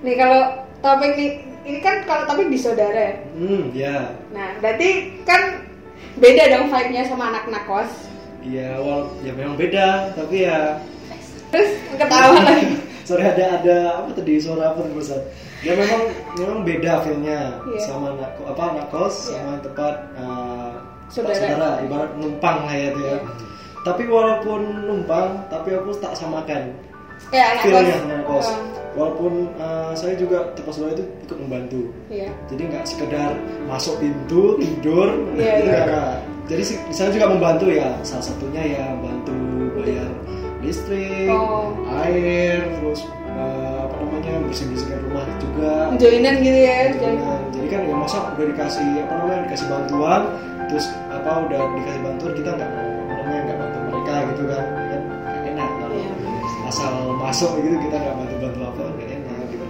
nih 0.00 0.16
kalau 0.16 0.40
topik 0.80 1.12
nih 1.12 1.30
ini 1.60 1.78
kan 1.84 2.00
kalau 2.08 2.24
topik 2.24 2.48
di 2.48 2.56
saudara 2.56 2.96
ya 2.96 3.14
Hmm, 3.36 3.64
ya. 3.76 3.96
nah 4.32 4.48
berarti 4.58 4.88
kan 5.28 5.60
beda 6.16 6.48
dong 6.48 6.72
vibe-nya 6.72 7.04
sama 7.04 7.28
anak-anak 7.28 7.64
kos 7.68 7.92
Iya, 8.40 8.80
wal 8.80 9.04
ya 9.20 9.36
memang 9.36 9.60
beda, 9.60 10.16
tapi 10.16 10.48
ya 10.48 10.80
terus 11.52 11.68
ketawa 11.92 12.40
lagi 12.40 12.72
sorry 13.08 13.28
ada 13.28 13.60
ada 13.60 13.76
apa 14.00 14.16
tadi 14.16 14.40
suara 14.40 14.72
apa 14.72 14.80
terusan 14.88 15.20
ya 15.60 15.72
memang 15.74 16.02
memang 16.34 16.58
beda 16.62 16.92
feelnya 17.00 17.40
Iya. 17.66 17.80
sama 17.84 18.06
anak 18.14 18.30
apa 18.42 18.62
anak 18.72 18.86
kos 18.88 19.28
Iya. 19.28 19.36
sama 19.36 19.52
tempat 19.60 19.94
uh, 20.16 20.72
Saudara. 21.10 21.34
saudara 21.34 21.70
ibarat 21.82 22.10
numpang 22.16 22.58
lah 22.64 22.74
ya 22.74 22.86
itu 22.90 23.00
ya 23.02 23.18
tapi 23.80 24.02
walaupun 24.06 24.60
numpang 24.84 25.28
tapi 25.48 25.72
aku 25.72 25.90
tak 25.96 26.12
samakan 26.12 26.72
kos 27.28 27.60
feelnya 27.60 27.94
sama 27.94 28.08
anak 28.08 28.24
kos 28.26 28.48
Oh, 28.90 29.06
walaupun 29.06 29.46
uh, 29.54 29.94
saya 29.94 30.18
juga 30.18 30.50
tempat 30.52 30.74
saudara 30.74 30.98
itu 30.98 31.04
ikut 31.22 31.38
membantu 31.38 31.80
iya 32.10 32.26
jadi 32.48 32.62
nggak 32.66 32.84
sekedar 32.84 33.30
masuk 33.64 33.94
pintu 33.98 34.58
tidur 34.58 35.08
Iya, 35.38 35.62
gitu 35.62 35.62
iya. 35.64 35.78
ya 35.86 36.04
jadi 36.50 36.62
di 36.66 36.94
sana 36.96 37.10
juga 37.10 37.26
membantu 37.30 37.70
ya 37.70 37.94
salah 38.02 38.26
satunya 38.26 38.62
ya 38.74 38.84
bantu 38.98 39.36
bayar 39.78 40.10
listrik 40.58 41.30
Oh. 41.30 41.70
air 42.02 42.58
terus 42.74 43.00
eh, 43.30 43.69
apa 44.50 44.58
namanya 44.66 44.66
bersih 44.66 44.66
bersihkan 44.66 44.98
rumah 45.06 45.24
juga. 45.38 45.70
Joinan 45.96 46.34
gitu 46.40 46.58
ya 46.58 46.74
kan. 46.90 46.90
jadi 47.50 47.66
kan 47.68 47.80
ya 47.82 47.94
masa 47.96 48.18
udah 48.28 48.46
dikasih 48.46 48.86
apa 49.00 49.12
namanya 49.16 49.40
dikasih 49.46 49.66
bantuan 49.68 50.22
terus 50.66 50.84
apa 51.08 51.30
udah 51.44 51.60
dikasih 51.76 52.00
bantuan 52.00 52.32
kita 52.34 52.50
nggak 52.52 52.70
mau 52.70 52.82
apa 52.82 53.12
namanya 53.16 53.40
nggak 53.40 53.58
bantu 53.60 53.78
mereka 53.86 54.14
gitu 54.26 54.42
kan. 54.44 54.64
Kan 54.66 55.00
nggak 55.00 55.42
enak 55.46 55.68
kalau 55.72 55.94
Iya. 55.94 56.10
asal 56.66 56.92
masuk 57.16 57.50
gitu 57.58 57.76
kita 57.80 57.96
nggak 57.96 58.14
bantu 58.16 58.34
bantu 58.40 58.60
apa 58.64 58.82
nggak 58.90 59.08
enak 59.12 59.38
gitu. 59.48 59.64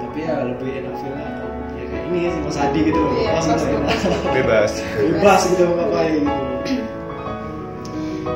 Tapi 0.00 0.18
ya 0.20 0.34
lebih 0.44 0.70
enak 0.76 0.94
feelnya 0.96 1.26
kalau 1.32 1.52
ya 1.72 1.84
kayak 1.84 2.04
ini 2.06 2.18
sih 2.24 2.40
Mas 2.40 2.56
Adi 2.56 2.80
gitu 2.84 2.98
loh 2.98 3.12
Iya, 3.16 3.30
Mas 3.32 3.46
enak 3.46 3.58
kos- 3.58 4.24
Bebas. 4.36 4.70
bebas 4.96 5.40
gitu 5.48 5.62
mau 5.66 5.74
ngapain 5.80 6.12
gitu. 6.16 6.42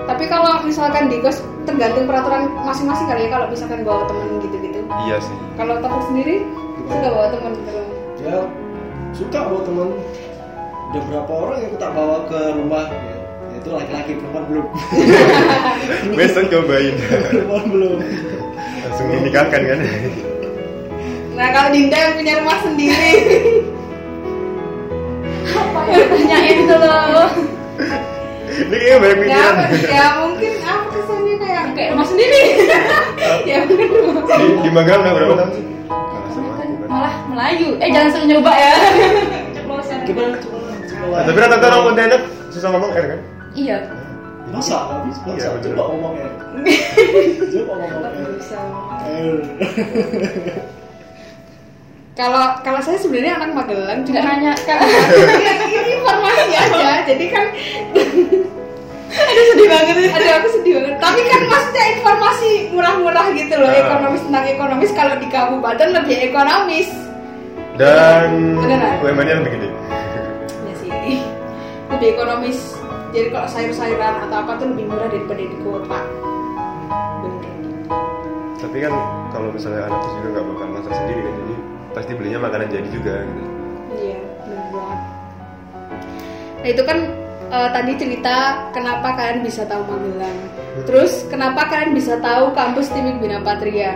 Tapi 0.05 0.25
kalau 0.27 0.51
misalkan 0.61 1.07
di 1.07 1.19
kos 1.19 1.39
tergantung 1.65 2.05
peraturan 2.05 2.43
masing-masing 2.63 3.07
kali 3.07 3.27
ya 3.27 3.31
kalau 3.31 3.47
misalkan 3.49 3.81
bawa 3.83 4.05
temen 4.05 4.29
gitu-gitu. 4.39 4.81
iya 5.05 5.17
sih. 5.19 5.37
Kalau 5.55 5.81
takut 5.81 6.03
sendiri 6.07 6.45
suka 6.85 7.09
bawa 7.09 7.27
temen 7.31 7.53
gitu. 7.57 7.73
ya 8.21 8.37
suka 9.13 9.39
bawa 9.43 9.61
teman 9.63 9.89
ada 10.85 11.01
berapa 11.03 11.33
orang 11.33 11.57
yang 11.59 11.69
aku 11.69 11.79
tak 11.81 11.91
bawa 11.91 12.17
ke 12.25 12.39
rumah 12.55 12.85
ya, 12.87 13.17
itu 13.57 13.69
laki-laki 13.69 14.11
perempuan 14.15 14.45
belum 14.47 14.67
Besok 16.19 16.45
cobain. 16.49 16.95
perempuan 17.03 17.65
belum 17.67 17.99
Langsung 18.85 19.07
dinikahkan 19.09 19.61
kan. 19.65 19.79
Nah 21.35 21.49
kalau 21.51 21.69
Dinda 21.73 21.97
yang 21.99 22.15
punya 22.15 22.33
rumah 22.39 22.59
sendiri, 22.63 23.11
apa 25.51 25.81
yang 25.91 26.09
tanyain 26.15 26.57
itu 26.63 26.75
loh 26.79 27.31
Ini 28.55 28.71
kayaknya 28.71 28.97
banyak 29.03 29.19
ya, 29.19 29.19
pikiran. 29.19 29.57
ya 29.91 30.07
mungkin 30.23 30.53
apa 30.63 30.84
kesannya 31.35 31.43
kayak 31.43 31.63
kayak 31.75 31.89
rumah 31.93 32.07
sendiri. 32.07 32.43
Ya. 33.45 33.59
Rumah. 33.65 34.25
Di, 34.25 34.47
di 34.63 34.71
Magelang 34.71 35.01
udah 35.03 35.13
berapa 35.13 35.35
tahun 35.37 35.51
sih? 35.53 35.65
Malah 36.87 37.15
Melayu. 37.27 37.69
Eh 37.79 37.89
jangan 37.91 38.09
sering 38.13 38.29
nyoba 38.31 38.53
ya. 38.53 38.75
Ceplosan. 39.53 39.99
Gimana 40.07 40.37
tapi 41.15 41.37
rata-rata 41.37 41.67
orang 41.69 41.83
Pontianak 41.85 42.23
susah 42.49 42.69
ngomong 42.73 42.91
R 42.91 43.05
kan? 43.07 43.21
iya. 43.53 43.77
Masa 44.49 45.03
Iya, 45.27 45.27
masa 45.27 45.49
betul. 45.59 45.71
coba 45.75 45.83
ngomong 45.91 46.13
ya 46.17 46.29
coba 47.53 47.73
ngomong 47.77 48.13
bisa. 48.35 48.59
Kalau 52.15 52.63
kalau 52.63 52.79
saya 52.79 52.95
sebenarnya 52.95 53.43
anak 53.43 53.59
Magelang 53.59 54.07
cuma 54.07 54.23
nanya 54.23 54.55
kan 54.55 54.79
ini 54.87 55.99
informasi 55.99 56.55
aja. 56.55 57.03
Jadi 57.03 57.27
kan 57.27 57.47
aduh 59.17 59.45
sedih 59.49 59.69
banget 59.69 59.95
aduh 60.09 60.33
aku 60.35 60.49
sedih 60.53 60.73
banget 60.77 60.95
tapi 60.99 61.21
kan 61.23 61.41
maksudnya 61.45 61.85
informasi 61.93 62.49
murah-murah 62.71 63.27
gitu 63.33 63.55
loh 63.55 63.67
Ah. 63.67 63.79
ekonomis 63.81 64.23
tentang 64.23 64.47
ekonomis 64.47 64.91
kalau 64.93 65.15
di 65.17 65.29
kabupaten 65.29 65.89
lebih 65.93 66.17
ekonomis 66.25 66.89
Dan 67.75 68.55
Beneran? 68.55 69.03
UMR-nya 69.03 69.35
lebih 69.37 69.53
gede. 69.53 69.69
ya 70.63 70.75
sih 70.77 70.91
lebih 71.89 72.09
ekonomis 72.13 72.59
jadi 73.11 73.31
kalau 73.31 73.47
sayur-sayuran 73.47 74.15
atau 74.21 74.37
apa 74.41 74.53
tuh 74.57 74.67
lebih 74.69 74.87
murah 74.87 75.07
daripada 75.07 75.41
di 75.41 75.57
kota 75.61 76.01
bener 77.21 77.53
Tapi 78.57 78.77
kan 78.81 78.93
kalau 79.31 79.49
misalnya 79.51 79.87
anak 79.87 80.01
juga 80.13 80.27
nggak 80.33 80.45
bakal 80.49 80.67
masak 80.73 80.95
sendiri 80.97 81.21
kan, 81.21 81.35
jadi 81.37 81.55
pasti 81.93 82.13
belinya 82.13 82.41
makanan 82.41 82.67
jadi 82.69 82.89
juga 82.89 83.15
gitu. 83.23 83.43
iya 83.97 84.19
bener 84.41 84.67
banget 84.69 85.01
nah 86.57 86.69
itu 86.71 86.83
kan 86.83 86.99
eh, 87.55 87.69
tadi 87.71 87.93
cerita 87.95 88.67
kenapa 88.75 89.15
kalian 89.15 89.47
bisa 89.47 89.63
tahu 89.71 89.87
Magelang. 89.87 90.39
Terus 90.91 91.23
kenapa 91.31 91.71
kalian 91.71 91.95
bisa 91.95 92.19
tahu 92.19 92.51
kampus 92.51 92.91
Timik 92.91 93.23
Bina 93.23 93.39
Patria? 93.47 93.95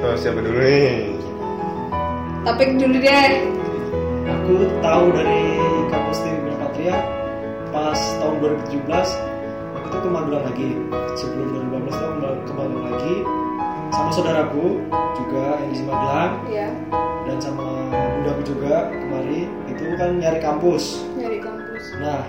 Oh, 0.00 0.16
siapa 0.16 0.40
dulu 0.40 0.60
nih? 0.64 1.16
topik 2.46 2.78
dulu 2.78 2.96
deh. 3.02 3.42
Aku 4.26 4.54
tahu 4.78 5.04
dari 5.10 5.42
kampus 5.90 6.18
tim 6.22 6.38
Bina 6.46 6.56
Patria 6.62 6.96
pas 7.74 7.98
tahun 8.22 8.38
2017 8.70 8.86
aku 9.74 9.86
tuh 9.90 10.00
ke 10.06 10.08
Magelang 10.08 10.44
lagi. 10.46 10.70
Sebelum 11.18 11.74
2018 11.74 11.90
tuh 11.90 12.26
aku 12.30 12.42
ke 12.46 12.52
Magelang 12.54 12.84
lagi. 12.86 13.16
Sama 13.90 14.10
saudaraku 14.14 14.78
juga 15.18 15.44
yang 15.58 15.72
di 15.74 15.82
Magelang. 15.82 16.32
Ya 16.46 16.68
dan 17.26 17.42
sama 17.42 17.66
bundaku 17.90 18.42
juga 18.46 18.86
kemari. 18.94 19.50
Itu 19.66 19.84
kan 19.98 20.10
nyari 20.22 20.38
kampus. 20.38 21.02
Nyari 21.18 21.38
kampus. 21.42 21.84
Nah 21.98 22.22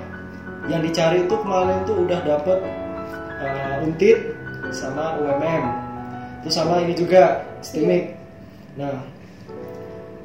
yang 0.67 0.81
dicari 0.81 1.24
itu 1.24 1.36
kemarin 1.36 1.79
tuh 1.83 2.03
udah 2.03 2.19
dapet 2.21 2.59
uh, 3.39 3.83
untit 3.83 4.19
sama 4.69 5.15
UMM 5.17 5.63
terus 6.41 6.53
sama 6.53 6.79
ini 6.79 6.93
juga 6.93 7.43
STIMIK 7.59 8.03
nah 8.75 9.00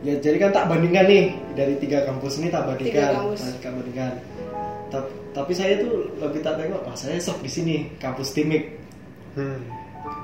ya 0.02 0.18
jadi 0.18 0.36
kan 0.38 0.50
tak 0.50 0.66
bandingkan 0.66 1.06
nih 1.06 1.24
dari 1.54 1.74
tiga 1.78 2.02
kampus 2.02 2.42
ini 2.42 2.50
tak 2.50 2.66
bandingkan. 2.66 3.12
Tak 3.62 3.70
bandingkan. 3.70 4.12
Ta- 4.90 5.06
tapi 5.32 5.52
saya 5.54 5.78
tuh 5.78 6.10
lebih 6.18 6.42
tak 6.42 6.58
tengok 6.58 6.82
wah 6.82 6.92
saya 6.92 7.16
sok 7.16 7.40
di 7.40 7.48
sini 7.48 7.76
kampus 7.96 8.30
STIMIK 8.30 8.82
Hmm. 9.32 9.64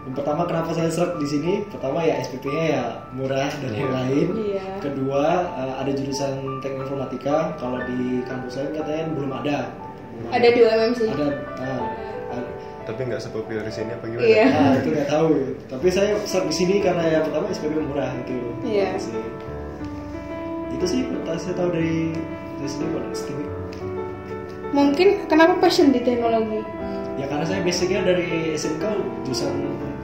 yang 0.05 0.13
pertama 0.13 0.45
kenapa 0.45 0.69
saya 0.77 0.93
serap 0.93 1.17
di 1.17 1.25
sini? 1.25 1.65
Pertama 1.65 2.05
ya 2.05 2.21
SPP-nya 2.21 2.65
ya 2.69 2.85
murah 3.17 3.49
dan 3.49 3.73
yang 3.73 3.89
lain 3.89 4.29
Iya. 4.37 4.85
kedua 4.85 5.25
eh, 5.57 5.75
ada 5.81 5.91
jurusan 5.97 6.61
teknik 6.61 6.85
informatika. 6.85 7.57
Kalau 7.57 7.81
di 7.89 8.21
kampus 8.29 8.61
lain 8.61 8.77
katanya 8.77 9.05
belum 9.09 9.33
ada 9.33 9.59
ada 10.29 10.49
di 10.51 10.61
UMM 10.61 10.93
sih 10.95 11.07
ada 11.09 11.27
nah, 11.59 11.81
ad- 12.35 12.53
tapi 12.89 13.01
nggak 13.05 13.21
sepopuler 13.21 13.61
di 13.61 13.69
sini 13.69 13.93
apa 13.93 14.05
gimana? 14.09 14.25
Iya. 14.25 14.45
Nah, 14.49 14.73
itu 14.81 14.89
nggak 14.97 15.09
tahu. 15.13 15.29
Tapi 15.69 15.87
saya 15.93 16.17
start 16.25 16.49
di 16.49 16.57
sini 16.57 16.81
karena 16.81 17.05
yang 17.05 17.23
pertama 17.29 17.53
SPP 17.53 17.77
murah 17.85 18.09
itu. 18.25 18.41
Iya. 18.65 18.97
Sih. 18.97 19.13
Itu 20.73 20.85
sih 20.89 21.01
saya 21.37 21.53
tahu 21.53 21.69
dari 21.69 22.17
dari 22.57 22.69
sini. 23.13 23.45
Mungkin 24.73 25.29
kenapa 25.29 25.61
passion 25.61 25.93
di 25.93 26.01
teknologi? 26.01 26.65
Ya 27.21 27.29
karena 27.29 27.45
saya 27.45 27.61
basicnya 27.61 28.01
dari 28.09 28.57
SMK 28.57 28.85
jurusan 29.29 29.53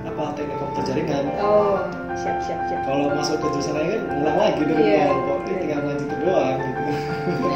apa 0.04 0.36
teknik 0.36 0.60
komputer 0.60 0.84
jaringan. 0.92 1.24
Oh, 1.40 1.80
siap 2.20 2.36
siap 2.44 2.60
siap. 2.68 2.84
Kalau 2.84 3.08
masuk 3.16 3.40
ke 3.40 3.46
jurusan 3.48 3.74
lain 3.80 3.88
kan 3.96 4.00
ngulang 4.12 4.36
lagi 4.36 4.60
dari 4.60 4.82
Iya. 4.92 5.04
nol. 5.08 5.16
Kok 5.24 5.38
ini 5.48 5.54
tinggal 5.56 5.80
lanjutin 5.88 6.18
doang 6.20 6.56
gitu. 6.60 6.82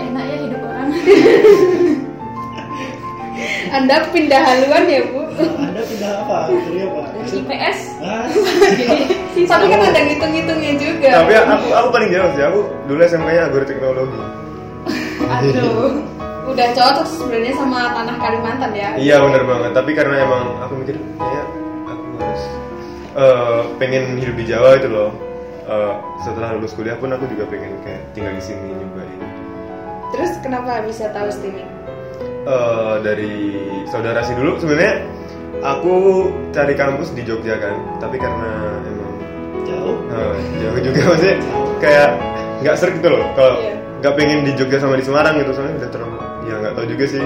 Enak 0.09 0.25
ya 0.25 0.37
hidup 0.41 0.61
orang 0.65 0.89
Anda 3.69 3.97
pindah 4.11 4.41
haluan 4.41 4.85
ya 4.89 5.01
bu? 5.09 5.21
Nah, 5.39 5.69
Anda 5.71 5.83
pindah 5.85 6.11
apa? 6.25 6.39
Dari 6.51 6.81
apa? 6.83 7.01
dari 7.15 7.31
IPS 7.39 7.79
Ah, 7.99 8.25
Tapi 9.35 9.65
kan 9.69 9.81
ada 9.85 10.01
ngitung-ngitungnya 10.03 10.73
juga. 10.79 11.11
Tapi 11.23 11.33
aku 11.35 11.67
aku 11.71 11.89
paling 11.93 12.09
jauh 12.11 12.31
sih. 12.35 12.43
Aku 12.43 12.59
dulu 12.87 13.01
SMK-nya 13.03 13.43
agroteknologi. 13.51 14.19
Aduh, 15.19 16.01
udah 16.49 16.69
cocok 16.73 17.07
sebenarnya 17.07 17.55
sama 17.55 17.93
tanah 17.93 18.17
Kalimantan 18.19 18.71
ya. 18.73 18.91
Iya 18.97 19.17
bener 19.23 19.43
banget. 19.45 19.71
Tapi 19.77 19.91
karena 19.93 20.15
emang 20.25 20.45
aku 20.63 20.73
mikir 20.81 20.97
kayak 21.19 21.47
aku 21.87 22.07
harus 22.19 22.43
eh, 23.15 23.61
pengen 23.79 24.17
hidup 24.19 24.35
di 24.35 24.45
Jawa 24.47 24.79
itu 24.79 24.89
loh. 24.89 25.11
Eh, 25.69 25.93
setelah 26.25 26.57
lulus 26.57 26.73
kuliah 26.73 26.97
pun 26.97 27.13
aku 27.13 27.29
juga 27.29 27.45
pengen 27.47 27.77
kayak 27.85 28.01
tinggal 28.17 28.33
di 28.33 28.43
sini 28.43 28.73
nyobain. 28.73 29.21
Terus 30.17 30.33
kenapa 30.41 30.81
bisa 30.83 31.13
tahu 31.13 31.29
streaming? 31.29 31.69
Eh, 32.49 32.95
dari 33.05 33.33
saudara 33.85 34.25
sih 34.25 34.33
dulu 34.33 34.57
sebenarnya 34.57 35.05
aku 35.61 35.93
cari 36.49 36.73
kampus 36.73 37.13
di 37.13 37.21
Jogja 37.21 37.61
kan. 37.61 37.77
Tapi 38.01 38.17
karena 38.17 38.51
emang 38.89 39.13
jauh. 39.69 39.97
eh, 40.09 40.35
jauh 40.57 40.79
juga 40.81 41.01
maksudnya 41.13 41.37
kayak 41.77 42.09
nggak 42.65 42.75
serik 42.81 42.95
gitu 43.05 43.09
loh. 43.13 43.21
Kalau 43.37 43.61
Iya. 43.61 43.77
nggak 44.01 44.15
pengen 44.17 44.39
di 44.49 44.53
Jogja 44.57 44.81
sama 44.81 44.97
di 44.97 45.05
Semarang 45.05 45.37
gitu 45.37 45.53
soalnya 45.53 45.85
udah 45.85 45.91
terlalu 45.93 46.17
ya 46.49 46.55
nggak 46.57 46.73
tahu 46.73 46.87
juga 46.89 47.05
sih. 47.05 47.25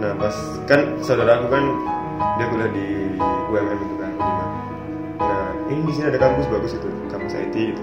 Nah 0.00 0.12
pas 0.16 0.34
kan 0.64 0.80
saudara 1.04 1.44
aku 1.44 1.46
kan 1.52 1.64
dia 2.40 2.46
kuliah 2.48 2.70
di 2.72 2.86
UMM 3.52 3.78
itu 3.84 3.96
kan. 4.00 4.12
Nah 5.20 5.44
ini 5.68 5.80
di 5.84 5.92
sini 5.92 6.06
ada 6.08 6.18
kampus 6.18 6.48
bagus 6.48 6.72
itu 6.72 6.88
kampus 7.12 7.32
IT 7.36 7.54
itu. 7.76 7.82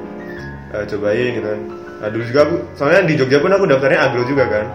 Eh, 0.74 0.84
cobain 0.90 1.30
gitu 1.38 1.46
kan. 1.46 1.62
Nah, 1.96 2.10
dulu 2.12 2.24
juga 2.28 2.40
aku 2.44 2.56
soalnya 2.76 3.06
di 3.06 3.14
Jogja 3.16 3.38
pun 3.40 3.54
aku 3.54 3.70
daftarnya 3.70 4.00
agro 4.02 4.26
juga 4.26 4.50
kan. 4.50 4.66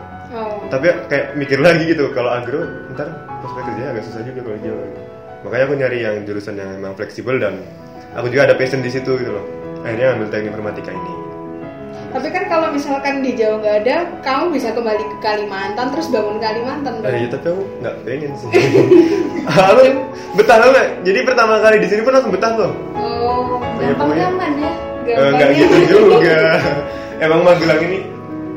Tapi 0.71 0.87
kayak 1.07 1.27
mikir 1.35 1.59
lagi 1.59 1.83
gitu 1.85 2.15
kalau 2.15 2.31
agro 2.31 2.62
ntar 2.95 3.11
prospek 3.43 3.62
kerjanya 3.67 3.91
agak 3.91 4.05
susah 4.07 4.23
juga 4.23 4.41
kalau 4.41 4.59
Jawa. 4.61 4.83
gitu. 4.85 5.00
Makanya 5.41 5.65
aku 5.65 5.75
nyari 5.75 5.99
yang 6.00 6.17
jurusan 6.23 6.55
yang 6.55 6.71
memang 6.73 6.95
fleksibel 6.95 7.37
dan 7.37 7.59
aku 8.12 8.29
juga 8.29 8.47
ada 8.47 8.55
passion 8.55 8.79
di 8.79 8.89
situ 8.89 9.11
gitu 9.15 9.31
loh. 9.31 9.45
Akhirnya 9.81 10.15
ambil 10.15 10.29
teknik 10.29 10.50
informatika 10.50 10.93
ini. 10.93 11.15
tapi 12.11 12.27
kan 12.27 12.43
kalau 12.47 12.75
misalkan 12.75 13.23
di 13.23 13.39
Jawa 13.39 13.62
nggak 13.62 13.77
ada, 13.83 13.97
kamu 14.21 14.50
bisa 14.50 14.75
kembali 14.75 14.99
ke 14.99 15.17
Kalimantan 15.21 15.95
terus 15.95 16.11
bangun 16.11 16.43
Kalimantan 16.43 16.93
dong. 16.99 17.07
Nah, 17.07 17.15
iya 17.15 17.29
tapi 17.31 17.47
aku 17.47 17.62
nggak 17.81 17.95
pengen 18.03 18.33
sih. 18.35 18.49
aku 19.47 19.83
betah 20.35 20.59
banget. 20.59 20.87
Jadi 21.03 21.19
pertama 21.23 21.55
kali 21.59 21.77
di 21.79 21.87
sini 21.87 22.03
pun 22.03 22.11
langsung 22.11 22.35
betah 22.35 22.50
tuh. 22.55 22.71
Oh, 22.95 23.62
Iya, 23.79 23.95
gampang 23.95 24.11
nyaman 24.12 24.53
ya 24.59 24.73
Eh, 25.07 25.31
nggak 25.31 25.50
gitu 25.55 25.77
juga. 25.89 26.39
Emang 27.25 27.41
Magelang 27.43 27.81
ini 27.81 27.99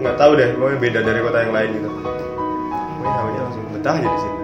nggak 0.04 0.18
tahu 0.18 0.32
deh, 0.36 0.50
pokoknya 0.54 0.80
beda 0.80 1.00
dari 1.02 1.20
kota 1.20 1.38
yang 1.40 1.54
lain 1.54 1.70
gitu. 1.74 1.90
Pokoknya 1.90 3.12
namanya 3.14 3.42
langsung 3.42 3.64
betah 3.72 3.94
aja 3.94 4.06
di 4.06 4.20
sini. 4.20 4.38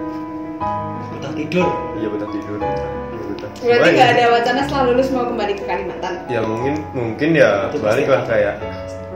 Betah 1.12 1.32
tidur. 1.34 1.68
Iya 1.96 2.08
betah 2.10 2.30
tidur, 2.30 2.56
betah. 2.58 2.90
Iya, 3.10 3.24
betah. 3.28 3.50
Berarti 3.60 3.90
nggak 3.92 4.10
ada 4.10 4.24
wacana 4.32 4.60
setelah 4.62 4.84
lulus 4.88 5.08
mau 5.10 5.26
kembali 5.26 5.54
ke 5.54 5.64
Kalimantan. 5.64 6.14
Ya 6.26 6.40
mungkin 6.42 6.74
mungkin 6.92 7.30
ya 7.34 7.50
balik 7.76 8.08
lah 8.08 8.24
kayak. 8.26 8.56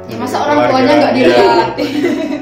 ya 0.03 0.19
masa 0.19 0.35
orang 0.37 0.67
tuanya 0.67 0.93
nggak 0.99 1.13
Iya. 1.15 1.25
dilihatin 1.31 1.91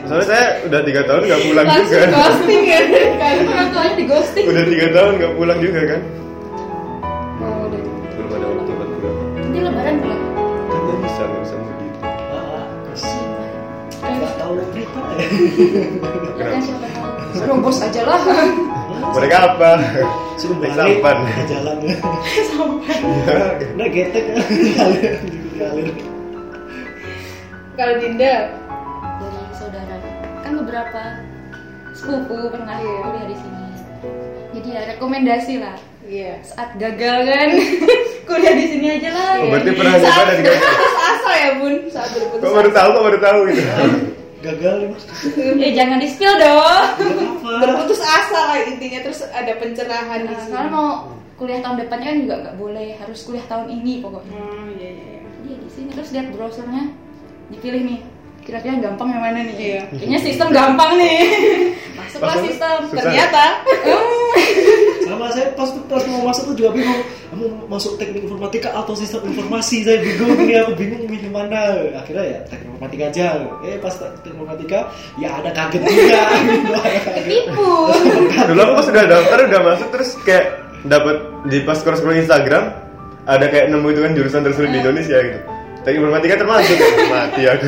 Soalnya 0.02 0.26
saya 0.26 0.46
udah 0.66 0.82
tiga 0.82 1.02
tahun 1.06 1.22
nggak 1.24 1.42
pulang 1.46 1.66
Langsung 1.68 1.94
juga. 1.94 2.08
ghosting 2.10 2.64
ya 2.66 2.80
dari 2.82 3.14
kan 3.14 3.36
orang 3.46 3.70
tuanya 3.70 3.94
di 3.94 4.06
ghosting 4.10 4.46
Udah 4.50 4.64
tiga 4.66 4.88
tahun 4.92 5.12
nggak 5.16 5.34
pulang 5.38 5.60
juga 5.62 5.82
kan? 5.86 6.02
Oh, 7.38 7.70
udah. 7.70 7.80
Belum 8.12 8.30
ada 8.34 8.46
waktu 8.50 8.72
buat 8.74 8.90
pulang. 8.92 9.18
nanti 9.38 9.58
lebaran 9.62 9.96
pulang 10.02 10.22
Kan 10.66 10.80
nggak 10.82 10.98
bisa 11.00 11.22
nggak 11.24 11.42
bisa 11.44 11.56
Tahu 14.52 14.68
berita 14.68 15.00
ya. 16.36 16.60
siapa 16.60 16.88
tahu 16.92 17.10
Serobos 17.32 17.78
aja 17.80 18.02
lah. 18.04 18.20
Mereka 19.12 19.38
apa? 19.40 19.72
Naik 19.80 20.52
balik 20.60 20.74
sampan. 20.76 21.18
ke 21.24 21.44
jalan. 21.48 21.78
Sampai. 22.52 22.96
Udah 23.72 23.88
getek 23.88 24.24
ngalir. 24.28 25.14
Kalau 27.72 27.96
Dinda, 27.98 28.34
dari 29.18 29.40
saudara 29.56 29.96
kan 30.42 30.52
beberapa 30.54 31.02
sepupu 31.94 32.52
pernah 32.52 32.78
Iya. 32.78 32.98
kuliah 33.02 33.26
di 33.26 33.38
sini 33.38 33.66
jadi 34.52 34.68
ya 34.70 34.82
rekomendasi 34.92 35.54
lah 35.58 35.76
iya. 36.04 36.34
saat 36.44 36.76
gagal 36.76 37.18
kan 37.24 37.50
kuliah 38.28 38.54
di 38.54 38.66
sini 38.68 38.88
aja 39.00 39.10
lah 39.12 39.30
Oh, 39.40 39.46
ya. 39.46 39.50
berarti 39.50 39.72
pernah 39.72 39.94
nyoba 39.96 40.22
dari 40.28 40.42
gagal. 40.44 40.72
asa 41.00 41.32
ya 41.34 41.50
bun, 41.58 41.74
saat 41.88 42.10
berputus 42.12 42.42
Kok 42.42 42.54
baru 42.54 42.70
tahu 42.72 42.90
kok 42.92 43.04
baru 43.08 43.20
tahu 43.20 43.40
gitu. 43.48 43.64
Gagal 44.42 44.74
nih 44.78 44.88
mas. 44.90 45.04
ya 45.56 45.70
jangan 45.78 45.98
di 45.98 46.08
spill 46.10 46.34
dong 46.36 46.86
berputus 47.62 48.02
asa 48.02 48.40
lah 48.50 48.58
intinya 48.66 49.00
terus 49.02 49.22
ada 49.24 49.54
pencerahan 49.56 50.26
nah, 50.26 50.42
soalnya 50.42 50.72
mau 50.72 50.90
kuliah 51.38 51.62
tahun 51.62 51.78
depannya 51.80 52.08
kan 52.08 52.18
juga 52.20 52.36
nggak 52.42 52.56
boleh 52.58 52.88
harus 52.98 53.20
kuliah 53.22 53.46
tahun 53.46 53.70
ini 53.72 54.02
pokoknya 54.02 54.34
Oh 54.34 54.66
iya 54.72 54.90
iya. 54.92 55.06
iya. 55.18 55.22
Iya 55.42 55.56
di 55.58 55.70
sini 55.70 55.90
terus 55.90 56.10
lihat 56.10 56.28
browsernya 56.30 56.84
dipilih 57.50 57.82
nih 57.84 58.00
kira-kira 58.42 58.82
gampang 58.82 59.10
yang 59.10 59.22
mana 59.22 59.40
nih 59.46 59.56
Iya. 59.56 59.82
kayaknya 59.94 60.20
sistem 60.20 60.50
gampang 60.50 60.98
nih 60.98 61.18
Masuk. 62.30 62.44
sistem 62.50 62.78
Susah. 62.88 62.98
Ternyata 63.02 63.44
Sama 65.12 65.28
saya 65.34 65.52
pas 65.58 65.70
pas 65.92 66.04
mau 66.08 66.32
masuk 66.32 66.44
tuh 66.54 66.56
juga 66.64 66.70
bingung. 66.72 67.02
Kamu 67.32 67.46
masuk 67.68 68.00
teknik 68.00 68.24
informatika 68.28 68.72
atau 68.72 68.96
sistem 68.96 69.28
informasi 69.28 69.84
saya 69.84 70.00
bingung 70.00 70.40
ini 70.40 70.56
aku 70.56 70.72
bingung 70.78 71.04
milih 71.04 71.32
mana. 71.34 71.76
Akhirnya 71.98 72.24
ya 72.24 72.40
teknik 72.48 72.72
informatika 72.72 73.04
aja. 73.12 73.26
Eh 73.66 73.76
pas 73.82 73.92
teknik 73.92 74.32
informatika 74.40 74.80
ya 75.20 75.30
ada 75.36 75.52
kaget 75.52 75.84
juga. 75.84 76.22
ketipu 77.20 77.72
Dulu 78.48 78.60
aku 78.64 78.74
pas 78.80 78.88
udah 78.88 79.06
daftar 79.10 79.38
udah 79.52 79.62
masuk 79.74 79.88
terus 79.92 80.10
kayak 80.24 80.46
dapat 80.88 81.18
di 81.50 81.58
pas 81.62 81.78
scroll 81.78 82.18
Instagram 82.18 82.72
ada 83.28 83.46
kayak 83.52 83.70
nemu 83.70 83.88
itu 83.94 84.02
kan 84.02 84.12
jurusan 84.18 84.42
tersulit 84.42 84.72
di 84.74 84.80
Indonesia 84.80 85.18
gitu. 85.22 85.61
Teknik 85.82 85.98
informatika 86.00 86.36
termasuk 86.38 86.78
mati 87.14 87.42
aku. 87.44 87.66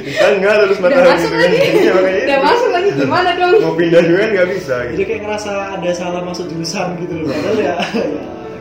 Bisa 0.00 0.26
nggak 0.34 0.54
terus 0.64 0.78
mata 0.78 0.94
udah 0.94 1.12
masuk 1.12 1.30
kan. 1.30 1.40
lagi, 1.40 1.58
Iya, 1.76 1.92
makanya 1.92 2.22
udah 2.24 2.38
masuk 2.40 2.68
lagi 2.70 2.88
gimana 2.94 3.30
dong? 3.34 3.52
Mau 3.60 3.74
pindah 3.74 4.00
juga 4.00 4.18
kan 4.18 4.30
nggak 4.32 4.48
bisa 4.50 4.74
gitu. 4.82 4.94
Jadi 4.94 5.04
kayak 5.04 5.20
ngerasa 5.22 5.52
ada 5.76 5.90
salah 5.92 6.22
masuk 6.22 6.44
jurusan 6.48 6.86
gitu 6.98 7.14
loh. 7.20 7.26
Padahal 7.28 7.56
ya, 7.58 7.74
ya 7.76 7.76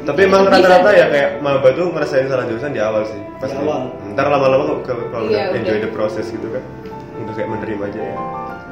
Tapi 0.12 0.20
emang 0.22 0.44
rata-rata 0.44 0.90
ya 0.92 1.06
kayak 1.08 1.30
maba 1.40 1.70
tuh 1.72 1.88
ngerasain 1.88 2.28
salah 2.28 2.44
jurusan 2.44 2.72
di 2.72 2.82
awal 2.84 3.08
sih 3.08 3.20
pasti. 3.40 3.56
Di 3.56 3.64
awal. 3.64 3.82
Ntar 4.12 4.28
lama-lama 4.28 4.64
kalau 4.84 5.28
Iya, 5.32 5.48
udah 5.48 5.56
enjoy 5.56 5.78
udah. 5.80 5.86
the 5.88 5.92
process 5.96 6.28
gitu 6.28 6.48
kan, 6.52 6.64
udah 7.18 7.34
kayak 7.34 7.50
menerima 7.50 7.84
aja 7.88 8.02
ya. 8.04 8.16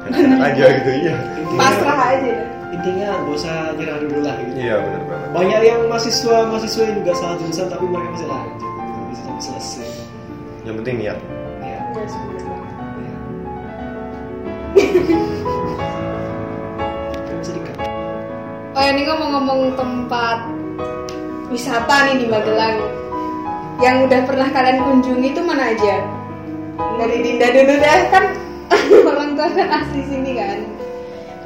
Enak 0.12 0.40
aja 0.44 0.64
gitu 0.76 0.90
iya. 0.98 1.14
Pasrah 1.56 2.00
aja. 2.10 2.34
intinya 2.72 3.08
gak 3.20 3.32
usah 3.32 3.56
nyerah 3.76 3.96
dulu 3.96 4.18
lah 4.20 4.34
gitu. 4.40 4.56
Iya 4.58 4.76
benar 4.76 5.02
banget. 5.06 5.28
Banyak 5.30 5.60
yang 5.62 5.80
mahasiswa 5.86 6.36
mahasiswa 6.44 6.82
yang 6.84 6.96
juga 7.00 7.12
salah 7.14 7.36
jurusan 7.36 7.66
tapi 7.68 7.84
mereka 7.84 8.08
masih 8.10 8.28
lanjut, 8.28 8.60
bisa 9.08 9.22
sampai 9.22 9.42
selesai. 9.42 9.88
Yang 10.62 10.74
penting 10.82 10.96
niat. 11.02 11.18
Ya. 11.58 11.78
Ya. 13.02 13.10
Oh 18.72 18.84
ini 18.88 19.02
ngomong-ngomong 19.04 19.74
tempat 19.74 20.38
wisata 21.50 22.08
nih 22.08 22.24
di 22.24 22.26
Magelang 22.30 22.78
yang 23.82 24.06
udah 24.06 24.22
pernah 24.22 24.48
kalian 24.54 24.80
kunjungi 24.86 25.34
itu 25.34 25.42
mana 25.42 25.74
aja? 25.74 25.98
Dari 26.78 27.18
Dinda 27.20 27.50
dulu 27.50 27.74
deh 27.82 28.02
kan 28.14 28.24
orang 29.10 29.34
tua 29.34 29.48
kan 29.50 29.68
asli 29.82 30.02
sini 30.06 30.38
kan. 30.38 30.58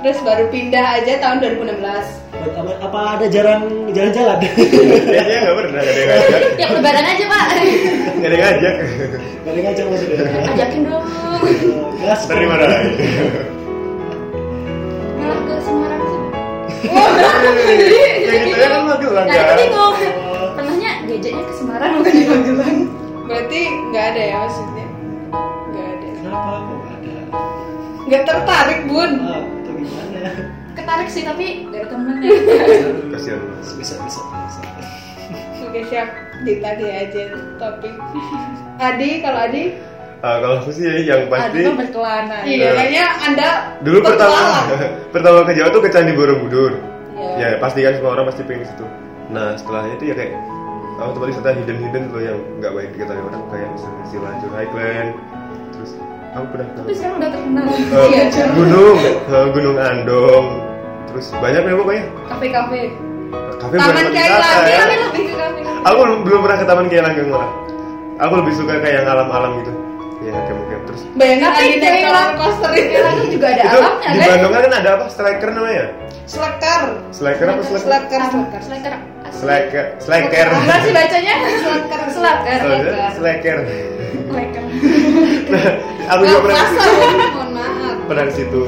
Terus 0.04 0.20
baru 0.22 0.44
pindah 0.52 1.00
aja 1.00 1.18
tahun 1.24 1.40
2016. 1.40 2.25
Apa, 2.54 2.72
apa 2.78 2.98
ada 3.18 3.26
jarang 3.26 3.62
jalan-jalan? 3.90 4.38
Kayaknya 4.38 5.36
nggak 5.42 5.56
pernah 5.58 5.80
ada 5.82 5.92
yang 5.92 6.08
ngajak. 6.08 6.40
ya 6.62 6.66
lebaran 6.70 7.04
aja 7.04 7.24
pak 7.26 7.44
Nggak 8.16 8.28
ada 8.28 8.34
yang 8.34 8.44
ngajak. 8.44 8.74
Gak 9.42 9.50
ada 9.50 9.60
ngajak 9.62 9.84
maksudnya. 9.90 10.16
ajakin 10.54 10.80
dong 10.86 11.04
Gas. 12.02 12.20
Terima 12.30 12.56
kasih. 12.60 12.82
malah 15.16 15.40
ke 15.42 15.54
Semarang 15.64 16.02
sih 16.06 16.20
Ya 18.26 18.34
gitu 18.46 18.58
ya 18.60 18.68
kan 18.70 18.82
Magelang 18.86 19.26
nah 19.26 19.36
itu 19.36 19.54
bingung 19.58 19.94
tengahnya 20.56 20.90
diajaknya 21.06 21.42
ke 21.42 21.54
Semarang 21.58 21.90
bukan 21.98 22.12
di 22.14 22.24
Magelang 22.26 22.78
Berarti 23.26 23.60
nggak 23.90 24.04
ada 24.14 24.22
ya 24.22 24.36
maksudnya? 24.38 24.86
Nggak 25.74 25.86
ada. 25.90 26.08
Kenapa 26.14 26.46
kok 26.46 26.76
gak 26.78 26.94
ada? 26.94 27.14
Nggak 28.06 28.22
tertarik 28.22 28.80
bun. 28.86 29.10
Ah, 29.18 29.42
itu 29.42 29.70
gimana? 29.82 30.30
Ketarik 30.76 31.08
sih 31.08 31.24
tapi 31.24 31.66
gak 31.72 31.80
ada 31.82 31.88
temennya 31.88 32.30
kasihan 33.16 33.40
mas 33.40 33.70
bisa 33.74 33.94
bisa. 34.04 34.20
Bisa 34.20 34.60
Oke 35.66 35.80
siap. 35.90 36.08
Ditagih 36.46 36.88
aja 36.88 37.22
topik. 37.58 37.94
Adi 38.78 39.10
kalau 39.24 39.38
Adi? 39.50 39.64
Ah, 40.24 40.40
kalau 40.40 40.56
aku 40.62 40.72
sih 40.72 40.84
yang 41.04 41.28
pasti 41.28 41.64
Aduh 41.64 41.76
berkelana. 41.76 42.38
Iya, 42.48 42.72
kayaknya 42.72 43.04
Anda 43.20 43.48
dulu 43.84 43.98
pertama 44.00 44.40
pertama 45.14 45.38
ke 45.44 45.52
Jawa 45.52 45.68
tuh 45.74 45.82
ke 45.84 45.90
Candi 45.92 46.12
Borobudur. 46.16 46.80
Iya. 47.16 47.36
ya 47.36 47.48
pasti 47.60 47.80
kan 47.80 47.96
semua 47.96 48.12
orang 48.16 48.28
pasti 48.28 48.44
pengen 48.44 48.64
ke 48.64 48.68
situ. 48.72 48.86
Nah 49.32 49.56
setelahnya 49.56 49.96
itu 49.96 50.04
ya 50.12 50.14
kayak 50.16 50.32
oh, 51.00 51.10
tempat 51.12 51.28
wisata 51.32 51.50
hidden 51.56 51.78
hidden 51.80 52.04
loh 52.12 52.22
yang 52.22 52.38
nggak 52.60 52.70
banyak 52.72 52.90
diketahui 52.96 53.22
orang 53.24 53.42
kayak 53.52 53.68
misalnya 53.72 54.04
Silanjur 54.08 54.52
Highland 54.52 55.10
terus 55.76 55.90
aku 56.36 56.46
pernah 56.52 56.68
tapi 56.76 56.92
sekarang 56.96 57.16
udah 57.20 57.30
terkenal. 57.32 57.64
Eh, 57.68 58.06
iya 58.12 58.22
Cur. 58.32 58.46
gunung 58.56 58.96
eh, 59.04 59.46
gunung 59.52 59.76
Andong 59.80 60.44
terus 61.06 61.26
banyak 61.34 61.62
ya 61.62 61.74
pokoknya? 61.74 62.04
Kafe-kafe 62.26 62.50
kafe. 62.50 62.80
Taman 63.56 63.72
bukan 63.72 63.88
tempat 63.88 64.04
Kiai 64.08 64.28
wisata 64.28 64.46
Langgeng 64.46 64.68
ya. 64.68 64.78
tapi 64.78 64.94
lebih 65.00 65.22
ke 65.22 65.34
kafe. 65.34 65.60
Aku 65.82 65.96
belum 65.98 66.18
belum 66.22 66.40
pernah 66.42 66.56
ke 66.56 66.66
Taman 66.66 66.86
Kiai 66.86 67.02
Langgeng 67.02 67.28
malah 67.28 67.50
aku 68.16 68.32
lebih 68.40 68.52
suka 68.54 68.72
kayak 68.78 68.94
yang 68.96 69.06
alam-alam 69.06 69.52
gitu. 69.60 69.72
Ya 70.24 70.32
kayak 70.34 70.56
mungkin 70.56 70.78
terus? 70.88 71.02
Bayangin 71.14 71.50
naik 71.52 71.74
kayak 71.78 72.00
roller 72.04 72.28
coaster 72.34 72.70
itu 72.74 72.98
juga 73.30 73.46
ada 73.52 73.62
itu 73.62 73.78
alamnya 73.78 74.08
di 74.08 74.18
kan? 74.18 74.28
Bandung 74.32 74.52
kan 74.52 74.72
ada 74.74 74.90
apa? 74.96 75.04
Striker 75.06 75.48
namanya? 75.52 75.86
Selekar. 76.26 76.82
Slacker 77.14 77.46
apa 77.46 77.62
slacker? 77.62 77.80
Selekar 77.86 78.20
Selekar 78.66 78.94
Slacker, 79.36 79.84
slacker. 80.00 80.46
Apa 80.48 80.76
sih 80.80 80.92
bacanya? 80.96 81.34
Selekar 81.60 82.00
Slacker. 82.10 82.58
Slacker. 83.14 83.58
Selekar 84.26 84.64
Nah, 85.46 85.64
aku 86.10 86.22
juga 86.26 86.40
pernah 86.42 86.64
situ. 86.66 86.90
mohon 87.30 87.50
maaf. 87.54 87.94
Pernah 88.06 88.24
ke 88.26 88.32
situ 88.34 88.60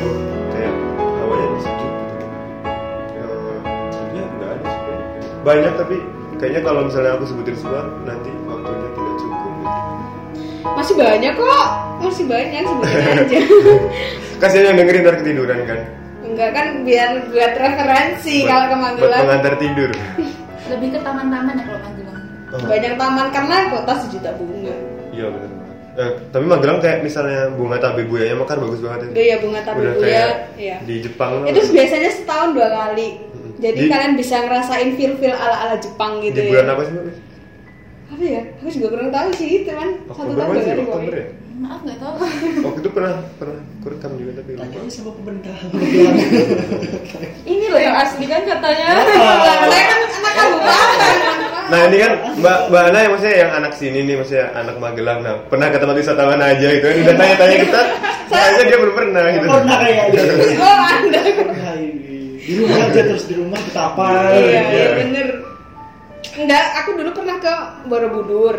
Banyak 5.40 5.72
tapi 5.74 5.96
kayaknya 6.36 6.60
kalau 6.62 6.80
misalnya 6.84 7.14
aku 7.14 7.24
sebutin 7.24 7.56
semua 7.56 7.82
nanti 8.02 8.30
waktunya 8.44 8.88
tidak 8.90 9.14
cukup. 9.16 9.52
Masih 10.74 10.94
banyak 10.94 11.32
kok. 11.34 11.66
Masih 11.98 12.24
banyak 12.26 12.62
sebenarnya 12.62 13.12
aja. 13.24 13.38
Kasihan 14.38 14.64
yang 14.70 14.76
dengerin 14.78 15.02
ntar 15.02 15.16
ketiduran 15.18 15.60
kan. 15.64 15.80
Enggak 16.20 16.50
kan 16.52 16.66
biar 16.84 17.08
buat 17.26 17.52
referensi 17.56 18.34
Buat- 18.38 18.48
kalau 18.48 18.66
ke 18.68 18.76
Buat 19.00 19.12
pengantar 19.16 19.54
tidur. 19.58 19.90
lebih 20.70 20.88
ke 20.92 21.00
taman-taman 21.00 21.54
ya 21.54 21.64
kalau 21.64 21.80
Magelang 21.80 22.16
Oh, 22.48 22.60
Banyak 22.64 22.94
taman 22.96 23.26
karena 23.28 23.56
kota 23.68 23.92
sejuta 23.98 24.30
bunga. 24.36 24.72
Iya 25.12 25.26
benar. 25.28 25.50
Eh, 25.98 26.12
tapi 26.30 26.44
Magelang 26.44 26.78
kayak 26.78 26.98
misalnya 27.02 27.50
bunga 27.50 27.76
tabebuyanya 27.76 28.36
mekar 28.36 28.56
bagus 28.56 28.80
banget 28.80 28.98
ya. 29.00 29.08
Gaya 29.12 29.34
bunga 29.38 29.60
tabe 29.62 29.78
Udah 29.78 29.92
buya, 29.92 30.04
kayak 30.04 30.30
ya. 30.56 30.76
di 30.80 30.94
Jepang. 31.00 31.32
Itu 31.44 31.60
biasanya 31.68 32.10
setahun 32.12 32.50
dua 32.52 32.68
kali. 32.68 33.06
Jadi 33.58 33.80
Di- 33.80 33.88
kalian 33.88 34.14
bisa 34.14 34.36
ngerasain 34.40 34.94
feel-feel 34.94 35.34
ala-ala 35.34 35.76
Jepang 35.76 36.18
gitu 36.20 36.36
di 36.36 36.46
ya. 36.46 36.50
bulan 36.52 36.66
apa 36.68 36.82
sih? 36.82 36.92
Mbak? 36.92 37.16
Apa 38.08 38.22
ya? 38.24 38.42
Aku 38.56 38.68
juga 38.70 38.86
kurang 38.88 39.10
tahu 39.10 39.28
sih 39.34 39.48
itu 39.58 39.70
kan. 39.70 39.88
Satu 40.08 40.30
tahun 40.30 40.32
dua 40.32 40.44
kali 40.48 40.80
Oktober 40.80 41.14
ya? 41.14 41.26
maaf 41.58 41.82
nggak 41.82 41.98
tahu 41.98 42.14
Waktu 42.62 42.78
itu 42.78 42.90
pernah 42.94 43.12
pernah 43.34 43.58
kurekam 43.82 44.14
juga 44.14 44.38
tapi 44.38 44.54
lupa. 44.54 44.62
tanya 44.64 44.86
sama 44.86 45.10
pemerintah 45.10 45.54
ini 47.44 47.66
loh 47.66 47.80
yang 47.80 47.98
asli 47.98 48.24
kan 48.24 48.42
katanya 48.44 48.86
Saya 49.66 49.82
kan 49.82 49.98
anak 49.98 50.32
kabupaten. 50.32 51.16
Nah 51.68 51.80
ini 51.84 51.96
kan 51.98 52.12
Mbak 52.38 52.58
Mbak 52.70 52.82
Ana 52.84 52.98
yang 53.00 53.12
maksudnya 53.12 53.36
yang 53.36 53.50
anak 53.52 53.72
sini 53.74 53.98
nih 54.00 54.14
maksudnya 54.16 54.46
anak 54.54 54.76
Magelang. 54.78 55.18
Nah 55.20 55.34
pernah 55.44 55.66
ke 55.66 55.76
tempat 55.76 55.96
wisatawan 55.98 56.40
aja 56.40 56.66
gitu 56.70 56.84
kan. 56.84 56.96
Udah 56.96 57.14
tanya-tanya 57.16 57.56
kita, 57.60 57.80
kayaknya 58.28 58.62
dia 58.64 58.78
belum 58.78 58.94
pernah 58.94 59.24
gitu. 59.28 59.46
pernah 59.50 59.76
kayaknya 59.76 60.22
Oh, 60.56 60.78
Anda. 60.86 61.20
pernah 61.26 61.72
ini 61.76 62.17
di 62.48 62.56
rumah 62.56 62.80
aja 62.80 63.00
terus 63.04 63.24
di 63.28 63.34
rumah 63.36 63.60
betapa 63.60 64.08
Iya, 64.32 64.40
iya. 64.40 64.62
iya 64.72 64.88
bener. 64.96 65.28
Enggak, 66.34 66.64
aku 66.80 66.90
dulu 66.96 67.10
pernah 67.12 67.36
ke 67.38 67.54
Borobudur. 67.84 68.56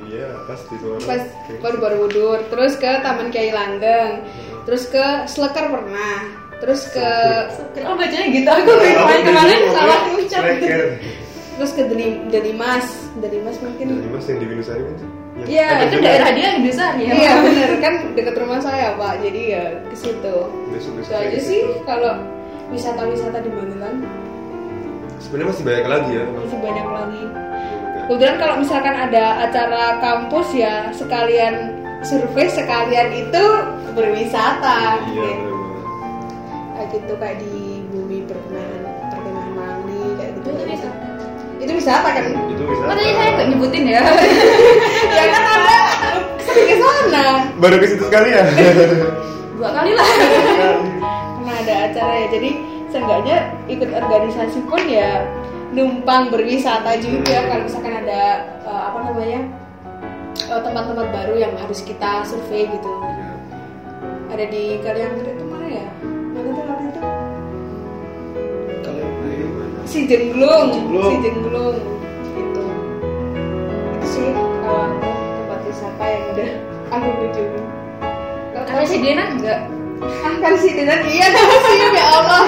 Iya 0.00 0.28
pasti. 0.44 0.74
Pas 1.08 1.22
baru 1.60 1.76
Borobudur, 1.78 2.38
terus 2.48 2.76
ke 2.76 2.90
Taman 3.00 3.32
Kiai 3.32 3.48
Langgeng, 3.48 4.24
terus 4.64 4.84
ke 4.86 5.24
Slekar 5.24 5.72
pernah, 5.72 6.24
terus 6.60 6.84
ke 6.88 7.08
oh 7.80 7.96
bacanya 7.96 8.28
gitu 8.28 8.48
aku 8.48 8.70
main 8.76 9.22
kemarin 9.24 9.60
salah 9.72 9.98
ucap 10.12 10.42
Slacker. 10.44 10.82
terus 11.56 11.72
ke 11.72 11.82
Deli, 11.88 12.06
Delimas, 12.28 12.86
Delimas 13.20 13.56
mungkin. 13.60 13.86
Jadi 14.00 14.08
mas 14.08 14.24
yang 14.26 14.38
di 14.40 14.46
Binusari 14.48 14.80
kan? 14.80 14.96
Iya, 15.40 15.68
itu 15.88 15.96
daerah 16.00 16.30
dia 16.36 16.46
yang 16.52 16.60
bisa 16.60 16.84
ya 17.00 17.12
Iya 17.16 17.32
bener 17.40 17.70
kan 17.80 17.94
dekat 18.12 18.34
rumah 18.36 18.60
saya 18.60 18.92
pak, 18.96 19.20
jadi 19.24 19.40
ya 19.48 19.64
ke 19.84 19.96
situ. 19.96 20.36
Besok 20.72 20.92
Itu 20.92 21.00
besok. 21.04 21.16
aja 21.16 21.38
sih 21.40 21.60
kalau 21.84 22.12
wisata-wisata 22.70 23.38
di 23.40 23.50
Magelang 23.50 23.98
Sebenarnya 25.20 25.48
masih 25.52 25.64
banyak 25.64 25.86
lagi 25.86 26.10
ya. 26.16 26.24
masih 26.32 26.58
banyak 26.58 26.86
lagi. 26.88 27.22
Kemudian 28.08 28.34
kalau 28.40 28.54
misalkan 28.56 28.94
ada 28.96 29.24
acara 29.44 29.84
kampus 30.00 30.48
ya 30.50 30.88
sekalian 30.90 31.54
survei 32.00 32.48
sekalian 32.48 33.12
itu 33.12 33.44
berwisata. 33.92 34.96
Iya 35.06 35.28
gitu. 35.28 35.52
Kayak 36.72 36.86
gitu 36.96 37.12
kayak 37.20 37.36
di 37.38 37.54
bumi 37.92 38.18
perkenahan 38.24 38.80
perkenahan 39.12 39.52
Mangli 39.52 40.02
kayak 40.16 40.30
gitu. 40.40 40.48
itu 40.50 40.62
bisa 40.72 40.88
Itu 41.60 41.72
wisata 41.76 42.08
kan? 42.08 42.24
Itu 42.24 42.62
bisa. 42.64 42.82
oh 42.88 42.94
tadi 42.96 43.12
saya 43.12 43.30
nggak 43.36 43.46
nyebutin 43.52 43.84
ya 43.84 44.00
ya 45.20 45.24
kan 45.28 45.42
ada 45.44 45.78
sering 46.42 46.66
ke 46.66 46.76
sana. 46.80 47.22
Baru 47.60 47.76
ke 47.76 47.86
situ 47.86 48.04
sekali 48.08 48.28
ya. 48.32 48.42
dua 49.54 49.70
kali 49.76 49.92
lah 49.92 50.08
ada 51.62 51.74
acara 51.92 52.12
ya. 52.24 52.28
Jadi 52.32 52.50
seenggaknya 52.90 53.38
ikut 53.70 53.90
organisasi 53.94 54.58
pun 54.66 54.82
ya 54.90 55.24
numpang 55.70 56.34
berwisata 56.34 56.98
juga 56.98 57.46
kalau 57.46 57.62
misalkan 57.62 57.94
ada 58.02 58.22
eh, 58.66 58.82
apa 58.90 58.98
namanya 59.06 59.40
eh, 60.50 60.60
tempat-tempat 60.60 61.08
baru 61.14 61.34
yang 61.38 61.54
harus 61.54 61.80
kita 61.86 62.26
survei 62.26 62.66
gitu. 62.66 62.90
Iya. 62.90 63.30
Ada 64.30 64.44
di 64.50 64.64
kalian 64.82 65.10
itu 65.22 65.44
mana 65.46 65.66
ya? 65.70 65.88
Mana 66.34 66.48
tuh 66.54 66.64
waktu 66.66 66.84
itu? 66.86 67.00
kalau 68.80 69.06
Ayo, 69.26 69.46
mana? 69.54 69.78
Si 69.86 69.98
Jengglung, 70.06 70.66
Jengglung. 70.74 71.10
si 71.10 71.16
Jengglung 71.22 71.76
itu. 72.34 72.62
Itu 73.94 74.06
sih 74.10 74.26
kalau 74.34 74.90
aku 74.90 75.10
tempat 75.38 75.60
wisata 75.66 76.04
yang 76.06 76.24
udah 76.34 76.50
aku 76.90 77.06
kunjungi. 77.14 77.62
Kalau 78.50 78.64
tapi 78.66 78.84
si 78.86 78.96
Dena 78.98 79.24
enggak 79.34 79.60
kan 80.40 80.54
sih 80.56 80.72
dengan 80.72 81.04
iya 81.04 81.28
museum 81.28 81.92
ya 81.92 82.06
Allah. 82.08 82.42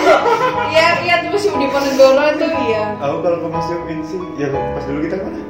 Iya 0.73 0.89
iya 1.05 1.15
tuh 1.21 1.31
museum 1.37 1.61
di 1.61 1.69
Ponegoro 1.69 2.25
itu 2.33 2.47
iya. 2.69 2.85
Aku 3.01 3.17
kalau 3.21 3.39
ke 3.45 3.49
museum 3.53 3.83
sih 4.09 4.21
yang 4.41 4.53
pas 4.73 4.85
dulu 4.89 4.99
kita 5.05 5.17
mana? 5.21 5.41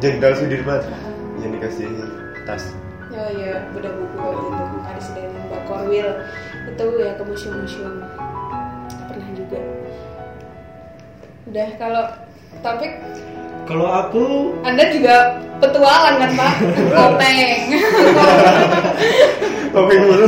Jenderal 0.00 0.32
Sudirman 0.38 0.80
yang 1.42 1.50
dikasih 1.58 1.90
tas. 2.46 2.72
Oh 3.10 3.30
iya 3.34 3.66
bedah 3.74 3.90
buku 3.90 4.16
waktu 4.16 4.46
itu 4.48 4.78
ada 4.86 5.00
sedang 5.02 5.34
Mbak 5.50 5.62
Korwil 5.66 6.08
itu 6.70 6.86
ya 7.02 7.10
ke 7.18 7.22
museum-museum 7.26 7.94
pernah 9.10 9.28
juga. 9.34 9.60
Udah 11.50 11.68
kalau 11.76 12.04
topik 12.62 12.92
kalau 13.70 13.86
aku 13.86 14.24
Anda 14.66 14.90
juga 14.90 15.38
petualang 15.62 16.18
kan 16.18 16.30
Pak? 16.34 16.54
Kopeng. 16.98 17.62
Kopi 19.70 19.94
mulu. 20.02 20.26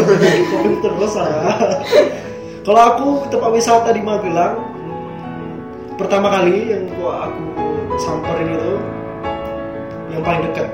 Komen 0.55 0.72
terus 0.78 1.11
saya. 1.11 1.50
Kalau 2.62 2.81
aku 2.94 3.07
tempat 3.35 3.50
wisata 3.50 3.90
di 3.90 3.98
Magelang 3.98 4.55
pertama 5.98 6.31
kali 6.31 6.70
yang 6.70 6.87
gua 6.94 7.26
aku 7.26 7.42
samperin 7.98 8.55
itu 8.55 8.74
yang 10.14 10.22
paling 10.22 10.42
dekat 10.46 10.68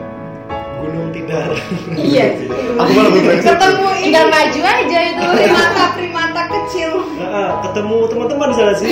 Gunung 0.79 1.09
Tidar. 1.11 1.51
iya. 1.99 2.31
Aku 2.85 2.91
malah. 2.95 3.11
Ketemu 3.43 3.87
tinggal 3.99 4.25
maju 4.31 4.61
aja 4.63 4.99
itu 5.11 5.23
primata 5.27 5.85
primata 5.99 6.43
kecil 6.47 6.91
Nah, 7.19 7.51
ketemu 7.67 7.97
teman-teman 8.07 8.47
di 8.53 8.57
sana 8.57 8.73
sih. 8.79 8.91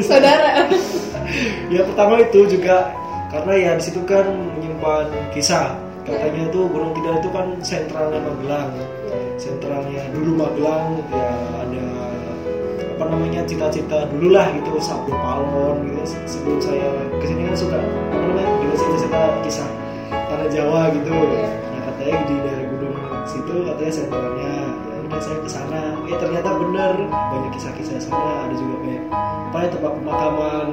Saudara. 0.00 0.64
ya 1.74 1.80
pertama 1.86 2.20
itu 2.22 2.40
juga 2.46 2.90
karena 3.30 3.52
ya 3.54 3.70
di 3.78 3.82
situ 3.86 4.00
kan 4.06 4.26
menyimpan 4.58 5.06
kisah. 5.30 5.74
Katanya 6.00 6.50
itu 6.50 6.60
Gunung 6.66 6.90
Tidar 6.96 7.22
itu 7.22 7.30
kan 7.30 7.46
sentralnya 7.62 8.18
Magelang. 8.18 8.70
Sentralnya 9.38 10.02
dulu 10.10 10.30
Magelang 10.42 10.98
ya 11.12 11.30
ada 11.62 11.86
apa 13.00 13.16
namanya 13.16 13.40
cita-cita 13.48 14.04
dulu 14.12 14.28
lah 14.36 14.44
gitu 14.52 14.76
sabun 14.76 15.16
palon 15.24 15.88
gitu 15.88 16.04
sebelum 16.28 16.60
saya 16.60 16.84
ke 17.16 17.24
sini 17.32 17.48
kan 17.48 17.56
suka 17.56 17.80
apa 17.80 18.12
namanya 18.12 18.44
juga 18.60 18.74
cerita-cerita 18.76 19.20
kisah 19.40 19.70
tanah 20.12 20.48
Jawa 20.52 20.92
gitu 20.92 21.08
Iya. 21.08 21.48
nah 21.48 21.80
katanya 21.88 22.16
di 22.28 22.34
daerah 22.44 22.66
gunung 22.68 22.94
situ 23.24 23.54
katanya 23.64 23.92
sentralnya 23.96 24.52
ya 24.52 24.89
udah 25.10 25.20
saya 25.20 25.38
ke 25.38 25.50
sana 25.50 25.80
eh 26.04 26.16
ternyata 26.16 26.50
bener 26.54 26.92
banyak 27.10 27.50
kisah-kisah 27.52 27.98
sana. 28.00 28.46
Ada 28.46 28.54
juga 28.54 28.76
kayak 28.80 29.02
apa 29.44 29.56
ya 29.56 29.68
tempat 29.68 29.92
pemakaman. 29.92 30.66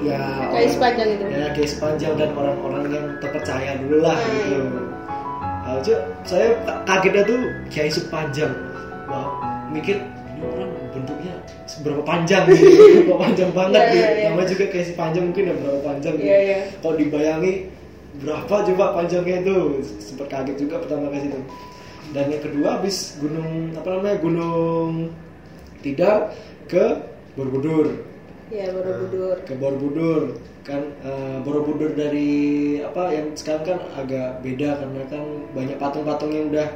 Ya 0.00 0.22
Kayak 0.48 0.70
sepanjang 0.70 1.08
itu. 1.10 1.24
ya 1.26 1.46
kayak 1.50 1.70
sepanjang 1.70 2.12
dan 2.14 2.30
orang-orang 2.32 2.84
yang 2.88 3.06
terpercaya 3.18 3.76
dulu 3.76 3.98
lah 4.00 4.16
Hmm. 4.16 4.32
gitu. 4.34 4.58
Nah, 5.60 5.78
Cuk, 5.78 5.98
saya 6.24 6.46
ka- 6.60 6.80
kagetnya 6.84 7.22
tuh 7.22 7.40
kiai 7.68 7.88
sepanjang. 7.88 8.52
Wah 9.06 9.28
mikir 9.68 9.96
ini 10.00 10.42
orang 10.46 10.70
bentuknya 10.90 11.34
seberapa 11.64 12.02
panjang 12.02 12.42
gitu 12.46 12.64
berapa 13.06 13.16
panjang 13.20 13.50
banget 13.52 13.82
gitu 13.86 13.96
iya, 13.96 14.08
iya. 14.10 14.24
namanya 14.26 14.48
juga 14.48 14.64
kayak 14.66 14.84
si 14.84 14.94
panjang 14.94 15.24
mungkin 15.24 15.44
ya 15.46 15.54
berapa 15.54 15.80
panjang 15.80 16.14
gitu 16.14 16.26
Iya, 16.26 16.38
iya. 16.42 16.58
kalau 16.76 16.94
dibayangi 16.96 17.52
berapa 18.18 18.54
coba 18.66 18.84
panjangnya 18.92 19.36
itu? 19.40 19.56
Sempat 19.96 20.26
kaget 20.28 20.56
juga 20.58 20.74
pertama 20.80 21.06
kali 21.08 21.28
itu 21.28 21.40
dan 22.10 22.26
yang 22.26 22.42
kedua 22.42 22.68
habis 22.78 23.16
gunung 23.18 23.70
apa 23.74 23.88
namanya 23.88 24.16
gunung 24.18 25.14
tidak 25.80 26.34
ke 26.66 26.84
Borobudur. 27.34 27.86
Ya 28.50 28.66
Borobudur. 28.74 29.36
Ke 29.46 29.54
Borobudur. 29.54 30.22
Kan 30.60 30.82
eh, 31.00 31.38
Borobudur 31.40 31.94
dari 31.94 32.30
apa 32.82 33.14
yang 33.14 33.32
sekarang 33.32 33.64
kan 33.64 33.78
agak 33.96 34.42
beda 34.42 34.76
karena 34.76 35.02
kan 35.08 35.24
banyak 35.56 35.76
patung-patung 35.78 36.30
yang 36.30 36.50
udah 36.52 36.68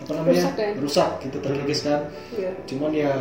apa 0.00 0.12
namanya 0.16 0.40
Rusak 0.40 0.54
kan? 0.56 0.70
rusak 0.80 1.10
gitu 1.28 1.36
terkikis 1.44 1.80
kan. 1.84 2.00
Iya. 2.32 2.50
cuman 2.64 2.90
ya 2.96 3.12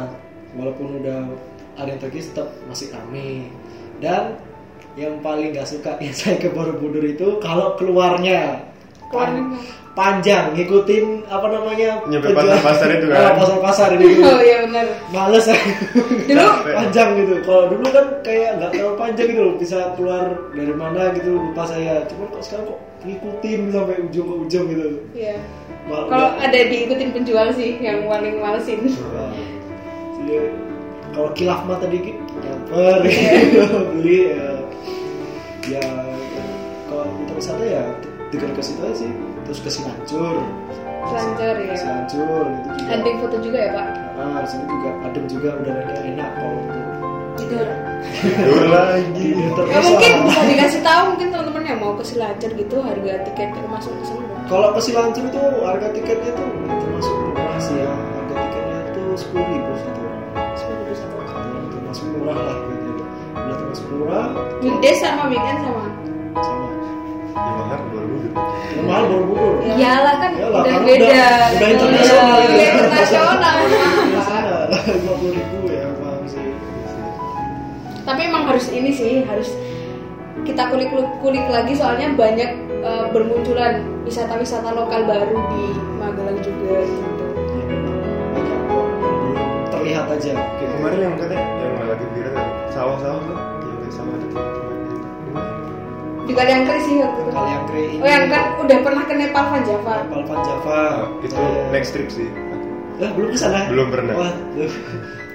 walaupun 0.56 1.04
udah 1.04 1.28
ada 1.76 1.90
yang 1.92 2.00
terkikis 2.02 2.32
tetap 2.32 2.50
masih 2.66 2.88
rame. 2.90 3.52
Dan 4.00 4.40
yang 4.96 5.20
paling 5.20 5.52
gak 5.52 5.68
suka 5.68 6.00
ya 6.04 6.12
saya 6.16 6.40
ke 6.40 6.50
Borobudur 6.50 7.04
itu 7.04 7.38
kalau 7.44 7.76
keluarnya. 7.76 8.64
Keluarnya. 9.12 9.44
pan- 9.44 9.88
panjang 10.00 10.44
ngikutin 10.54 11.06
apa 11.28 11.46
namanya 11.46 11.90
Nyampe 12.06 12.28
penjual- 12.30 12.56
pasar-pasar 12.56 12.88
itu 12.94 13.06
kan? 13.12 13.36
Pasar-pasar 13.36 13.88
ini 13.94 14.04
gitu. 14.08 14.22
oh 14.30 14.40
iya 14.40 14.58
benar 14.64 14.86
males 15.10 15.44
saya 15.44 15.60
Dulu? 16.24 16.48
panjang 16.72 17.10
gitu 17.18 17.34
kalau 17.44 17.64
dulu 17.68 17.88
kan 17.90 18.06
kayak 18.22 18.50
nggak 18.56 18.70
terlalu 18.72 18.96
panjang 18.96 19.28
gitu 19.28 19.42
loh 19.42 19.56
bisa 19.56 19.78
keluar 19.94 20.24
dari 20.52 20.74
mana 20.74 21.02
gitu 21.12 21.30
lupa 21.34 21.64
saya 21.66 22.08
cuman 22.08 22.28
kok 22.30 22.42
sekarang 22.42 22.66
kok 22.66 22.80
ngikutin 23.02 23.62
sampai 23.70 23.96
ujung 24.02 24.26
ke 24.26 24.36
ujung 24.42 24.66
gitu 24.68 24.88
Iya. 25.14 25.36
Mal- 25.86 26.06
Kalau 26.06 26.30
ada 26.38 26.60
diikutin 26.62 27.10
penjual 27.12 27.48
sih 27.52 27.76
yang 27.78 28.06
paling 28.06 28.38
malesin. 28.38 28.94
Nah, 29.10 29.34
jadi, 30.20 30.38
kalau 31.10 31.30
kilaf 31.34 31.66
mah 31.66 31.78
tadi 31.78 31.98
ki- 32.00 32.20
nyamper 32.38 32.96
gitu, 33.04 33.64
beli 33.92 34.18
ya, 34.30 34.48
ya 35.72 35.86
kalau 36.86 37.10
untuk 37.16 37.36
wisata 37.36 37.64
ya 37.64 37.82
dekat 38.30 38.52
ke 38.52 38.62
situ 38.62 38.78
aja 38.80 38.96
sih 38.96 39.10
terus 39.50 39.66
ke 39.66 39.70
Silancur 39.74 40.38
Selancar 41.10 41.56
ya. 41.58 41.74
Silancur 41.74 42.46
itu 42.54 42.70
juga 42.70 42.86
Hunting 42.94 43.16
foto 43.18 43.36
juga 43.42 43.58
ya 43.58 43.72
Pak? 43.74 43.88
ah 44.20 44.44
sini 44.46 44.64
juga 44.68 44.90
adem 45.08 45.26
juga 45.26 45.50
udaranya 45.58 45.96
enak 46.06 46.30
kalau 46.38 46.54
untuk 46.60 46.86
Tidur. 47.40 47.68
Tidur 48.20 48.64
lagi. 48.76 49.32
terus 49.32 49.70
Ya 49.72 49.80
mungkin 49.80 50.12
bisa 50.28 50.42
dikasih 50.44 50.82
tahu 50.84 51.02
mungkin 51.16 51.28
teman-teman 51.32 51.64
yang 51.66 51.80
mau 51.80 51.94
ke 51.96 52.04
Selancar 52.04 52.52
gitu 52.52 52.78
harga 52.84 53.14
tiket 53.26 53.50
termasuk 53.56 53.94
ke 53.96 54.04
sana. 54.06 54.28
Kalau 54.46 54.70
ke 54.76 54.82
Silancur 54.84 55.24
itu 55.26 55.42
harga 55.66 55.88
tiketnya 55.96 56.32
tuh 56.36 56.50
termasuk 56.78 57.14
murah 57.16 57.58
sih 57.58 57.76
ya. 57.80 57.90
Harga 57.90 58.36
tiketnya 58.44 58.78
tuh 58.94 59.08
sepuluh 59.18 59.46
ribu 59.50 59.72
satu 59.74 60.00
orang. 60.04 60.22
Sepuluh 60.54 60.78
ribu 60.84 60.94
satu 60.94 61.16
orang 61.16 61.64
termasuk 61.74 62.06
murah 62.14 62.38
lah 62.38 62.58
gitu. 62.70 62.92
Udah 63.34 63.56
termasuk 63.58 63.86
murah 63.90 64.26
Weekdays 64.60 65.00
sama 65.00 65.24
weekend 65.32 65.60
sama. 65.64 65.84
sama. 66.38 66.68
Ya 67.30 67.52
mahal 67.56 67.80
dua 67.88 68.02
ribu. 68.04 68.28
Yang 68.70 68.86
mahal 68.86 69.04
Borobudur. 69.08 69.54
Iyalah 69.66 70.16
kan 70.18 70.32
Iyalah, 70.34 70.62
udah 70.62 70.76
beda. 70.82 71.06
udah- 71.06 71.50
udah 71.50 71.70
internasional 71.70 72.38
Iya, 72.50 72.68
internasional. 72.74 73.56
Di 74.10 74.22
sana 74.22 74.54
lima 74.90 75.14
puluh 75.16 75.34
ribu 75.34 75.58
ya 75.68 75.86
bang 75.94 76.22
sih. 76.26 76.44
Tapi 78.02 78.22
emang 78.26 78.44
harus 78.46 78.66
ini 78.70 78.92
sih 78.92 79.14
harus 79.24 79.50
kita 80.42 80.64
kulik-kulik 80.68 81.46
lagi 81.48 81.74
soalnya 81.74 82.16
banyak 82.16 82.52
eh, 82.80 83.06
bermunculan 83.12 83.84
wisata-wisata 84.04 84.72
lokal 84.72 85.04
baru 85.04 85.38
di 85.52 85.64
Magelang 86.00 86.40
juga 86.40 86.80
gitu. 86.80 87.26
Ya, 87.60 88.56
belum 88.64 88.88
terlihat 89.70 90.06
aja. 90.10 90.32
Kayak 90.34 90.72
kemarin 90.76 91.00
yang 91.04 91.14
katanya 91.16 91.46
yang 91.60 91.86
lagi 91.86 92.06
viral 92.16 92.36
sawah-sawah 92.72 93.22
tuh, 93.22 93.38
sawah. 93.92 94.19
Di 96.30 96.34
Kaliangkri 96.36 96.80
sih 96.80 96.96
waktu 97.00 97.20
itu. 97.20 97.32
Kalian 97.32 97.62
kre 97.66 97.80
ini. 97.82 97.96
Oh 97.98 98.08
yang 98.08 98.26
kan 98.30 98.44
udah 98.56 98.78
pernah 98.80 99.04
ke 99.04 99.14
Nepal 99.14 99.46
Van 99.48 99.62
Java. 99.64 99.94
Nepal 100.00 100.22
Van 100.24 100.40
Java. 100.40 100.82
Itu 101.20 101.34
Saya- 101.34 101.70
next 101.70 101.90
trip 101.92 102.10
sih. 102.10 102.30
Lah 102.98 103.10
belum 103.12 103.30
ke 103.32 103.40
sana? 103.40 103.66
Belum 103.68 103.88
pernah. 103.90 104.14
Wah. 104.14 104.34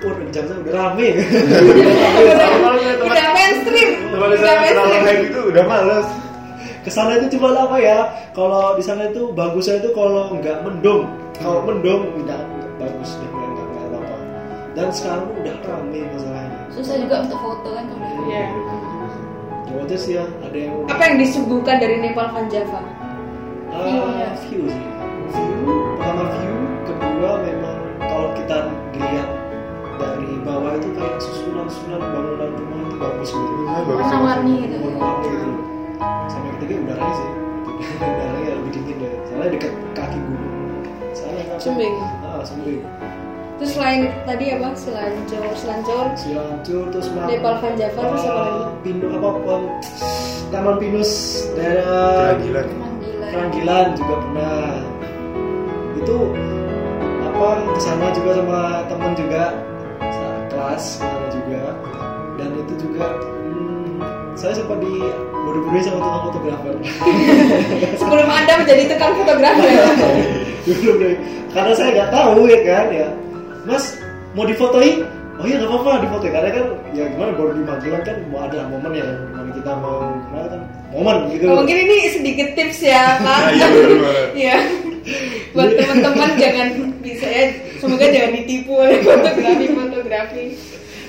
Oh, 0.04 0.12
udah 0.12 0.28
jam 0.30 0.44
udah 0.60 0.72
rame. 0.72 1.08
Udah 3.04 3.26
mainstream. 3.32 3.90
Kalau 4.10 4.26
Udah 4.28 4.54
mainstream. 4.60 5.20
itu 5.24 5.40
udah 5.48 5.64
males. 5.64 6.08
Ke 6.84 6.90
sana 6.92 7.16
itu 7.16 7.26
cuma 7.34 7.56
apa 7.56 7.76
ya? 7.80 7.98
Kalau 8.30 8.76
di 8.76 8.84
sana 8.84 9.08
itu 9.08 9.32
bagusnya 9.32 9.80
itu 9.80 9.88
kalau 9.90 10.28
nggak 10.30 10.60
mendung. 10.60 11.08
Kalau 11.34 11.64
mendung 11.64 12.04
nggak 12.20 12.36
nggak 12.36 12.70
bagus 12.78 13.10
deh 13.16 13.26
nggak 13.26 13.48
nggak 13.48 13.86
apa-apa. 13.88 14.16
Dan 14.74 14.86
sekarang 14.92 15.24
udah 15.34 15.54
rame 15.64 16.00
masalahnya. 16.06 16.58
susah 16.68 16.96
juga 16.98 17.22
untuk 17.22 17.38
foto 17.38 17.68
kan 17.70 17.84
kalau 17.86 18.26
Iya. 18.26 18.44
Sih 19.94 20.18
ya, 20.18 20.26
ada 20.26 20.58
yang 20.58 20.74
Apa 20.90 21.02
yang 21.06 21.16
disuguhkan 21.22 21.78
dari 21.78 22.02
Nepal 22.02 22.26
Van 22.34 22.50
Java? 22.50 22.82
Ah, 23.70 23.86
View-nya. 23.86 24.28
view 24.42 24.66
sih. 24.66 24.86
View, 25.30 25.70
pertama 25.94 26.24
view, 26.34 26.54
kedua 26.82 27.30
memang 27.38 27.78
kalau 28.02 28.28
kita 28.34 28.56
dilihat 28.90 29.28
dari 29.94 30.34
bawah 30.42 30.74
itu 30.74 30.88
kayak 30.98 31.14
susunan-susunan 31.22 32.02
bangunan 32.02 32.50
rumah 32.58 32.78
itu 32.84 32.96
bagus 32.98 33.30
gitu. 33.30 33.54
Warna-warni 33.86 34.54
gitu 34.66 34.76
Warna-warni 34.82 35.26
gitu. 35.30 35.50
Sama 36.26 36.48
ketiga 36.58 36.74
udaranya 36.82 37.14
sih. 37.14 37.28
udaranya 37.94 38.52
lebih 38.58 38.70
dingin 38.74 38.96
deh. 38.98 39.12
Soalnya 39.30 39.48
dekat 39.54 39.72
kaki 39.94 40.18
gunung. 40.18 40.82
Sana 41.14 41.40
kan. 41.46 41.58
Sumbing. 41.62 41.94
Ah, 42.26 42.42
Sumbing. 42.42 42.82
Terus 43.54 43.70
selain 43.70 44.00
tadi 44.26 44.50
apa? 44.50 44.68
Selancur, 44.74 45.42
Selancur, 45.54 46.06
Silancur 46.18 46.84
terus 46.90 47.06
Mam- 47.14 47.30
Nepal 47.30 47.54
Van 47.62 47.74
Java 47.78 48.00
terus 48.02 48.24
apa 48.26 48.40
lagi? 48.42 48.62
Pinus 48.82 49.10
apa 49.14 49.28
Pem- 49.40 49.72
Taman 50.50 50.74
Pinus 50.78 51.10
daerah 51.54 52.34
Kerangilan. 52.34 52.66
Panggilan 52.66 53.30
Keranggilan 53.30 53.86
juga 53.94 54.14
pernah. 54.18 54.66
Itu 55.94 56.16
apa 57.24 57.46
ke 57.70 57.80
sana 57.80 58.06
juga 58.10 58.30
sama 58.34 58.58
teman 58.90 59.12
juga. 59.14 59.44
Sa- 60.02 60.42
kelas 60.50 60.84
ke 60.98 61.04
sana 61.06 61.26
juga. 61.30 61.62
Dan 62.34 62.48
itu 62.58 62.74
juga 62.82 63.06
hmm, 63.22 64.02
saya 64.34 64.52
sempat 64.52 64.82
di 64.82 64.94
buru-buru 65.46 65.78
sama 65.78 65.98
tukang 66.02 66.22
fotografer. 66.26 66.74
Sebelum 68.02 68.26
Anda 68.26 68.52
menjadi 68.58 68.82
tukang 68.90 69.14
fotografer. 69.14 69.70
Ya? 69.70 69.86
dulu 70.64 70.92
deh. 70.98 71.14
Karena 71.54 71.70
saya 71.70 71.90
nggak 71.94 72.10
tahu 72.10 72.50
ya 72.50 72.58
kan 72.66 72.86
ya 72.90 73.08
mas 73.64 73.98
mau 74.36 74.44
difotoin 74.44 75.04
oh 75.40 75.44
iya 75.48 75.58
nggak 75.58 75.70
apa-apa 75.70 75.92
difotoin 76.06 76.32
karena 76.32 76.50
kan 76.52 76.64
ya 76.94 77.04
gimana 77.10 77.30
baru 77.34 77.50
di 77.56 77.62
Magelang 77.66 78.04
kan 78.06 78.16
mau 78.30 78.40
ada 78.46 78.58
momen 78.70 78.92
yang 78.94 79.08
di 79.10 79.26
mana 79.34 79.50
kita 79.56 79.72
mau 79.80 79.98
gimana 80.30 80.46
kan 80.48 80.60
momen 80.94 81.16
gitu 81.34 81.44
Oh, 81.50 81.56
mungkin 81.58 81.76
ini 81.76 81.96
sedikit 82.14 82.48
tips 82.54 82.78
ya, 82.86 83.02
Pak. 83.26 83.40
Iya, 83.50 83.66
banget. 83.74 84.28
Iya. 84.38 84.56
Buat 85.50 85.70
teman-teman 85.74 86.30
jangan 86.42 86.68
bisa 87.02 87.26
ya, 87.26 87.44
semoga 87.82 88.06
jangan 88.14 88.30
ditipu 88.38 88.72
oleh 88.78 89.02
fotografi-fotografi. 89.02 90.44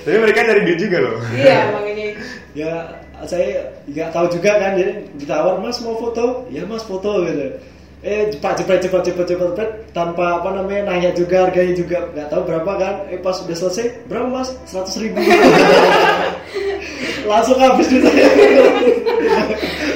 Tapi 0.05 0.17
mereka 0.21 0.39
cari 0.41 0.61
duit 0.65 0.79
juga 0.81 0.97
loh. 1.05 1.17
Iya, 1.37 1.59
makanya 1.69 2.07
ya 2.59 2.71
saya 3.23 3.71
nggak 3.89 4.09
tahu 4.11 4.25
juga 4.37 4.51
kan 4.59 4.75
jadi 4.75 4.93
ditawar 5.17 5.59
mas 5.63 5.79
mau 5.81 5.95
foto 5.97 6.45
ya 6.51 6.67
mas 6.67 6.83
foto 6.83 7.23
gitu 7.23 7.57
eh 8.05 8.29
cepat 8.29 8.61
cepat 8.61 8.77
cepat 8.85 9.01
cepat 9.01 9.25
cepat 9.25 9.49
cepat. 9.57 9.69
Tanpa 9.89 10.37
apa 10.37 10.53
namanya 10.53 10.93
nanya 10.93 11.09
juga 11.17 11.49
harganya 11.49 11.73
juga. 11.73 12.05
Nggak 12.13 12.29
tahu 12.29 12.41
berapa 12.45 12.71
kan? 12.77 12.95
Eh 13.09 13.17
pas 13.17 13.33
udah 13.41 13.57
selesai 13.57 14.05
berapa 14.05 14.29
mas? 14.29 14.53
seratus 14.69 15.01
ribu. 15.01 15.17
Langsung 17.25 17.57
habis 17.57 17.89
duit 17.89 18.05
saya 18.05 18.29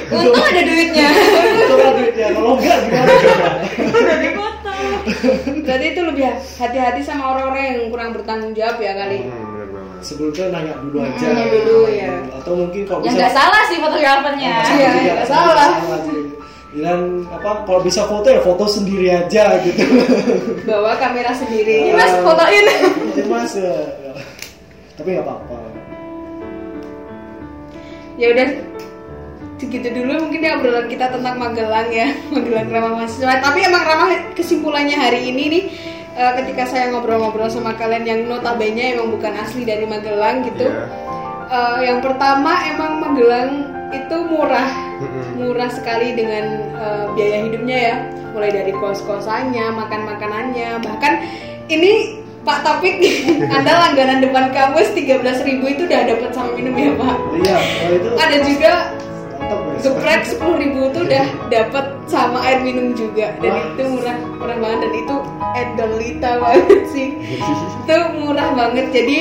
untung 0.09 0.41
ada 0.41 0.61
duitnya. 0.65 1.09
itu 1.13 1.75
kan 1.77 1.91
duitnya. 1.93 2.27
Kalau 2.33 2.57
enggak 2.57 2.77
gimana? 2.81 3.13
Udah 3.93 4.17
dipotong. 4.17 4.85
Berarti 5.65 5.85
itu 5.93 6.01
lebih 6.01 6.23
hati-hati 6.57 7.01
sama 7.05 7.37
orang-orang 7.37 7.65
yang 7.69 7.79
kurang 7.93 8.09
bertanggung 8.17 8.57
jawab 8.57 8.81
ya 8.81 8.97
kali. 8.97 9.29
Hmm, 9.29 10.01
sebelumnya 10.01 10.49
nanya 10.49 10.73
dulu 10.81 10.97
aja. 11.05 11.25
Nanya 11.29 11.45
dulu, 11.61 11.79
ya. 11.93 12.09
atau 12.41 12.53
mungkin 12.57 12.81
kalau 12.89 13.05
yang 13.05 13.13
bisa 13.13 13.21
nggak 13.21 13.35
salah 13.37 13.61
sih 13.69 13.77
fotografernya. 13.77 14.53
Oh, 14.57 14.73
Iya, 14.73 14.89
nggak 15.13 15.29
salah. 15.29 15.69
Dan 16.69 17.25
apa 17.33 17.65
kalau 17.65 17.81
bisa 17.81 18.05
foto 18.05 18.29
ya 18.29 18.45
foto 18.45 18.69
sendiri 18.69 19.09
aja 19.09 19.57
gitu 19.65 19.81
Bawa 20.69 20.93
kamera 21.01 21.33
sendiri. 21.33 21.89
Ini 21.89 21.97
Mas 21.97 22.13
fotoin. 22.21 22.65
Ini 23.17 23.23
mas 23.25 23.53
ya. 23.57 23.73
Tapi 24.93 25.17
nggak 25.17 25.25
apa-apa. 25.25 25.57
ya 28.19 28.35
udah 28.35 28.47
segitu 29.55 29.95
dulu 29.95 30.27
mungkin 30.27 30.43
ya 30.43 30.59
obrolan 30.59 30.91
kita 30.91 31.07
tentang 31.07 31.39
Magelang 31.39 31.87
ya 31.87 32.11
Magelang 32.35 32.67
ramah 32.67 32.91
mahasiswa 32.99 33.39
tapi 33.39 33.63
emang 33.63 33.83
ramah 33.87 34.11
kesimpulannya 34.35 34.99
hari 34.99 35.31
ini 35.31 35.43
nih 35.47 35.63
eh, 36.19 36.31
ketika 36.43 36.67
saya 36.67 36.91
ngobrol-ngobrol 36.91 37.47
sama 37.47 37.79
kalian 37.79 38.03
yang 38.03 38.19
notabene 38.27 38.99
emang 38.99 39.07
bukan 39.15 39.39
asli 39.39 39.63
dari 39.63 39.87
Magelang 39.87 40.43
gitu 40.51 40.67
Iya. 40.67 40.83
Eh, 41.49 41.79
yang 41.89 42.03
pertama 42.03 42.61
emang 42.67 43.01
Magelang 43.01 43.51
itu 43.89 44.15
murah 44.29 44.69
murah 45.37 45.69
sekali 45.71 46.13
dengan 46.13 46.45
eh, 46.75 47.05
biaya 47.15 47.37
hidupnya 47.49 47.77
ya. 47.77 47.95
Mulai 48.29 48.51
dari 48.53 48.71
kos-kosannya 48.77 49.73
makan 49.73 50.01
makanannya 50.05 50.69
bahkan 50.85 51.25
ini 51.69 52.19
Pak 52.39 52.63
Topik, 52.63 53.03
Anda 53.55 53.71
langganan 53.77 54.23
depan 54.23 54.55
kampus 54.55 54.95
13.000 54.95 55.59
itu 55.59 55.81
udah 55.85 56.01
dapat 56.07 56.31
sama 56.31 56.51
minum 56.55 56.73
ya 56.73 56.91
Pak. 56.95 57.15
Iya 57.35 57.57
itu 57.93 58.09
Ada 58.15 58.37
juga 58.47 58.71
ya. 58.71 59.55
geprek 59.79 60.21
10.000 60.27 60.89
itu 60.91 60.99
udah 61.03 61.25
dapat 61.51 61.85
sama 62.07 62.39
air 62.47 62.63
minum 62.63 62.95
juga. 62.95 63.35
Dan 63.43 63.53
itu 63.75 63.83
murah 63.91 64.17
murah 64.39 64.57
banget. 64.57 64.79
Dan 64.87 64.93
itu 65.03 65.15
endolita 65.55 66.31
banget 66.39 66.81
sih. 66.95 67.07
itu 67.83 67.95
murah 68.17 68.49
banget. 68.55 68.85
Jadi 68.95 69.17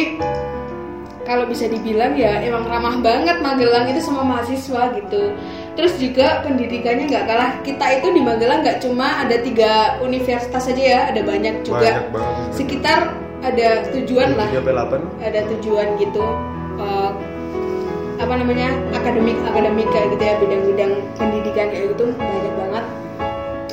kalau 1.29 1.45
bisa 1.45 1.69
dibilang 1.69 2.17
ya 2.17 2.41
emang 2.41 2.65
ramah 2.65 2.97
banget 3.05 3.37
Magelang 3.45 3.85
itu 3.93 4.01
sama 4.01 4.25
mahasiswa 4.25 4.97
gitu. 4.97 5.37
Terus 5.77 6.01
juga 6.01 6.41
pendidikannya 6.41 7.05
nggak 7.13 7.25
kalah. 7.29 7.51
Kita 7.61 7.85
itu 8.01 8.09
di 8.17 8.25
Magelang 8.25 8.65
nggak 8.65 8.81
cuma 8.81 9.29
ada 9.29 9.37
tiga 9.45 10.01
universitas 10.01 10.65
saja 10.65 10.81
ya 10.83 11.01
ada 11.13 11.21
banyak 11.21 11.61
juga. 11.69 12.01
Banyak 12.01 12.09
banget. 12.09 12.49
sekitar 12.57 12.99
ada 13.45 13.69
tujuan 13.93 14.35
lah. 14.41 14.49
Sampai 14.49 14.75
8 14.75 15.23
ada 15.29 15.41
tujuan 15.53 15.89
gitu. 16.01 16.25
Eh, 16.81 17.11
apa 18.19 18.35
namanya? 18.35 18.73
Akademik 18.97 19.37
akademik 19.45 19.87
kayak 19.93 20.17
gitu 20.17 20.25
ya 20.25 20.35
bidang-bidang 20.41 20.93
pendidikan 21.21 21.67
kayak 21.69 21.93
gitu 21.93 22.05
banyak 22.17 22.55
banget 22.57 22.85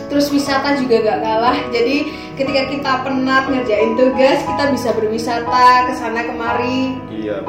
terus 0.08 0.28
wisata 0.30 0.78
juga 0.80 1.02
gak 1.02 1.20
kalah. 1.22 1.58
Jadi 1.70 1.96
ketika 2.36 2.62
kita 2.72 2.91
penat 3.06 3.44
ngerjain 3.48 3.94
tugas 3.98 4.39
kita 4.44 4.63
bisa 4.74 4.89
berwisata 4.94 5.89
ke 5.89 5.94
sana 5.98 6.22
kemari. 6.26 6.98
Iya 7.12 7.41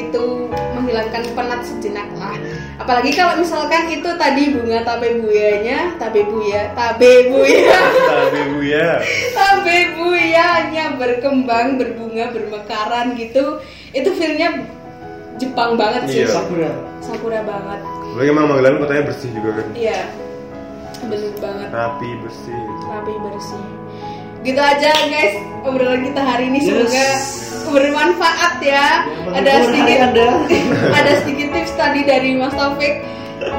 itu 0.00 0.48
menghilangkan 0.74 1.22
penat 1.36 1.60
sejenak 1.66 2.08
lah. 2.16 2.36
Apalagi 2.80 3.12
kalau 3.12 3.36
misalkan 3.36 3.92
itu 3.92 4.08
tadi 4.16 4.56
bunga 4.56 4.80
tabe 4.82 5.20
buyanya 5.20 5.94
tabe 6.00 6.24
buya 6.24 6.72
tabe 6.72 7.28
buya. 7.28 7.80
Tapi 8.08 8.40
bu 8.50 8.58
ya. 8.64 8.90
tabe 9.38 9.78
buyanya 10.00 10.84
berkembang 10.96 11.76
berbunga 11.76 12.32
bermekaran 12.32 13.14
gitu. 13.20 13.60
Itu 13.92 14.10
feelnya 14.16 14.64
Jepang 15.40 15.76
banget 15.76 16.02
sih. 16.08 16.24
Iya. 16.24 16.36
Sakura. 16.36 16.72
Sakura 17.00 17.40
banget. 17.44 17.80
Lagi 18.16 18.28
emang 18.28 18.46
Magelang 18.50 18.82
kotanya 18.82 19.02
bersih 19.06 19.30
juga 19.30 19.62
kan. 19.62 19.66
iya 19.78 20.02
bener 21.02 21.32
banget 21.36 21.68
Rapi 21.70 22.10
bersih. 22.18 22.54
gitu. 22.54 22.84
rapi 22.86 23.14
bersih 23.22 23.64
gitu 24.40 24.56
aja 24.56 24.90
guys 25.06 25.34
obrolan 25.62 26.00
kita 26.02 26.20
hari 26.20 26.48
ini 26.48 26.58
Yes. 26.60 26.66
semoga 26.66 27.08
bermanfaat 27.70 28.54
ya 28.58 28.86
ada 29.30 29.50
Menghibur 29.52 29.52
hari 29.52 29.64
sedikit 29.68 29.98
Anda. 30.02 30.28
ada 30.98 31.12
sedikit 31.20 31.48
tips 31.50 31.72
tadi 31.74 32.00
dari 32.02 32.30
Mas 32.34 32.52
Taufik 32.52 32.94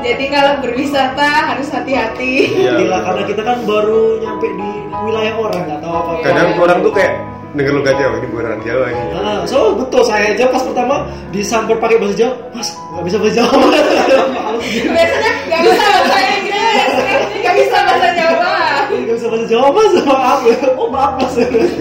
jadi 0.02 0.26
kalau 0.30 0.54
berwisata 0.60 1.26
harus 1.48 1.68
hati-hati 1.68 2.34
Iya. 2.56 3.02
Karena 3.02 3.24
kita 3.26 3.42
kan 3.42 3.58
baru 3.62 4.18
nyampe 4.20 4.48
di 4.48 4.70
wilayah 5.00 5.34
orang 5.36 5.62
nggak 5.64 5.80
tahu 5.80 5.94
apa 5.96 6.10
apa 6.12 6.22
Kadang 6.24 6.50
orang 6.56 6.78
tuh 6.82 6.94
kayak 6.94 7.14
denger 7.52 7.72
lu 7.74 7.82
Jawa 7.84 8.16
ini 8.16 8.28
bukan 8.28 8.46
orang 8.48 8.64
Jawa 8.64 8.86
ini. 8.88 9.04
Nah, 9.12 9.42
so 9.44 9.76
betul 9.76 10.02
saya 10.02 10.32
aja 10.32 10.48
pas 10.48 10.64
pertama 10.64 10.96
disamper 11.30 11.76
pakai 11.78 12.00
bahasa 12.00 12.16
Jawa, 12.16 12.34
Mas 12.56 12.70
nggak 12.72 13.04
bisa 13.06 13.18
bahasa 13.20 13.36
Jawa. 13.38 13.52
Biasanya 14.96 15.32
nggak 15.48 15.62
bisa 15.66 15.84
bahasa 15.84 16.20
Inggris 16.32 16.94
nggak 17.42 17.56
bisa 17.58 17.78
bahasa 17.82 18.10
Jawa 18.14 18.54
Nggak 18.92 19.16
bisa 19.18 19.28
bahasa 19.28 19.46
Jawa 19.48 19.68
mas, 19.72 19.94
maaf 20.04 20.40
ya. 20.44 20.58
Oh 20.76 20.88
maaf 20.88 21.12
mas. 21.18 21.36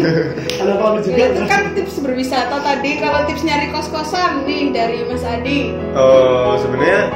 Ada 0.60 0.72
apa 0.76 0.98
juga? 1.00 1.24
itu 1.26 1.42
kan 1.46 1.60
tips 1.72 1.94
berwisata 2.00 2.56
tadi 2.60 2.90
kalau 2.98 3.20
tips 3.26 3.42
nyari 3.42 3.66
kos-kosan 3.70 4.44
nih 4.44 4.70
dari 4.70 4.98
Mas 5.04 5.22
Adi 5.22 5.72
Oh 5.94 6.54
sebenarnya 6.58 7.08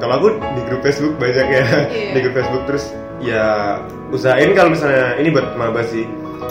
kalau 0.00 0.14
aku 0.16 0.28
di 0.56 0.62
grup 0.66 0.80
Facebook 0.82 1.14
banyak 1.16 1.46
ya 1.46 1.64
Iya. 1.92 2.10
di 2.16 2.18
grup 2.20 2.34
Facebook 2.34 2.64
terus 2.66 2.84
ya 3.20 3.76
usahain 4.10 4.50
kalau 4.52 4.72
misalnya 4.72 5.14
ini 5.20 5.28
buat 5.28 5.54
maba 5.54 5.84
sih 5.86 6.08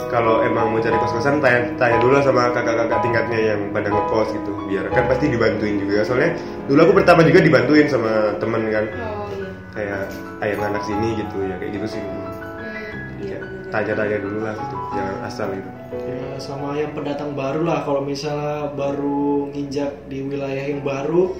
kalau 0.08 0.40
emang 0.40 0.70
mau 0.70 0.78
cari 0.78 0.96
kos 0.96 1.12
kosan 1.12 1.38
tanya 1.38 1.68
tanya 1.76 1.98
dulu 1.98 2.16
lah 2.16 2.22
sama 2.22 2.48
kakak-kakak 2.50 3.00
tingkatnya 3.00 3.38
yang 3.52 3.60
pada 3.70 3.88
ngekos 3.88 4.28
gitu. 4.32 4.50
Biar 4.66 4.86
kan 4.88 5.04
pasti 5.04 5.26
dibantuin 5.26 5.76
juga. 5.76 6.00
Soalnya 6.02 6.30
dulu 6.64 6.78
aku 6.80 6.92
pertama 6.96 7.20
juga 7.22 7.38
dibantuin 7.38 7.86
sama 7.86 8.12
temen 8.38 8.62
kan. 8.68 8.84
Oh 8.86 9.28
iya. 9.28 9.48
Kayak 9.70 10.00
ayah 10.40 10.56
anak 10.64 10.82
sini 10.82 11.08
gitu 11.18 11.36
ya 11.42 11.54
kayak 11.58 11.72
gitu 11.74 11.86
sih. 11.88 12.00
Dulu 12.00 12.18
Hmm, 12.20 13.22
iya 13.22 13.36
Ya, 13.36 13.40
tanya-tanya 13.68 14.18
dulu 14.18 14.38
lah 14.40 14.54
gitu. 14.54 14.76
Jangan 14.90 15.14
asal 15.22 15.48
gitu. 15.52 15.70
Ya, 15.90 16.28
sama 16.38 16.68
yang 16.74 16.90
pendatang 16.90 17.34
baru 17.34 17.60
lah. 17.62 17.82
Kalau 17.82 18.00
misalnya 18.00 18.70
baru 18.72 19.50
nginjak 19.50 20.06
di 20.06 20.18
wilayah 20.22 20.64
yang 20.64 20.80
baru 20.80 21.34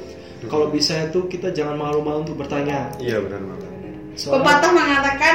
kalau 0.47 0.69
bisa 0.69 1.05
itu 1.05 1.27
kita 1.27 1.51
jangan 1.51 1.77
malu-malu 1.77 2.25
untuk 2.25 2.37
bertanya. 2.37 2.89
Iya 2.97 3.21
benar 3.21 3.41
banget. 3.45 3.69
Soalnya- 4.15 4.35
Pepatah 4.41 4.71
mengatakan 4.73 5.35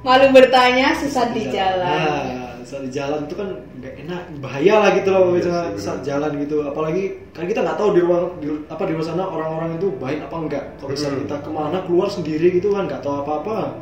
malu 0.00 0.26
bertanya 0.30 0.88
sesat 0.94 1.32
di 1.32 1.42
jalan. 1.48 1.84
Nah, 1.84 2.22
saat 2.68 2.84
di 2.84 2.92
jalan 2.92 3.24
itu 3.24 3.32
kan 3.32 3.48
nggak 3.80 3.94
enak, 4.04 4.22
bahaya 4.44 4.74
lah 4.76 4.90
gitu 4.92 5.08
loh 5.08 5.32
Iya 5.32 5.40
misalnya 5.40 5.62
sih, 5.72 5.80
saat 5.80 6.00
jalan 6.04 6.30
gitu. 6.36 6.56
Apalagi 6.62 7.02
kan 7.32 7.48
kita 7.48 7.64
nggak 7.64 7.78
tahu 7.80 7.96
di 7.96 8.00
ruang 8.04 8.24
di, 8.36 8.46
apa 8.68 8.82
di 8.84 8.92
luar 8.92 9.06
sana 9.08 9.24
orang-orang 9.24 9.80
itu 9.80 9.88
baik 9.96 10.20
apa 10.20 10.36
enggak. 10.36 10.64
Kalau 10.76 10.92
misalnya 10.92 11.16
Hmm. 11.16 11.24
kita 11.24 11.36
ke 11.40 11.50
mana 11.50 11.78
keluar 11.82 12.08
sendiri 12.12 12.46
gitu 12.60 12.68
kan 12.76 12.84
nggak 12.84 13.00
tahu 13.00 13.24
apa-apa. 13.24 13.80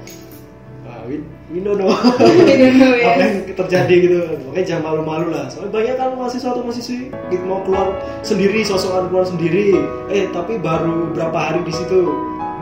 Nah, 0.86 1.02
we, 1.02 1.18
we 1.50 1.58
don't 1.58 1.82
know 1.82 1.90
apa 3.10 3.18
yang 3.18 3.34
terjadi 3.58 3.94
gitu. 4.06 4.18
Makanya 4.46 4.66
jangan 4.70 4.82
malu-malu 4.86 5.34
lah. 5.34 5.50
Soalnya 5.50 5.74
banyak 5.74 5.94
kan 5.98 6.08
mahasiswa 6.14 6.48
atau 6.54 6.62
mahasiswi 6.62 7.10
gitu, 7.26 7.42
mau 7.42 7.58
keluar 7.66 7.90
sendiri, 8.22 8.62
sosokan 8.62 9.10
keluar 9.10 9.26
sendiri. 9.26 9.74
Eh 10.06 10.30
tapi 10.30 10.62
baru 10.62 11.10
berapa 11.10 11.34
hari 11.34 11.66
di 11.66 11.74
situ 11.74 12.06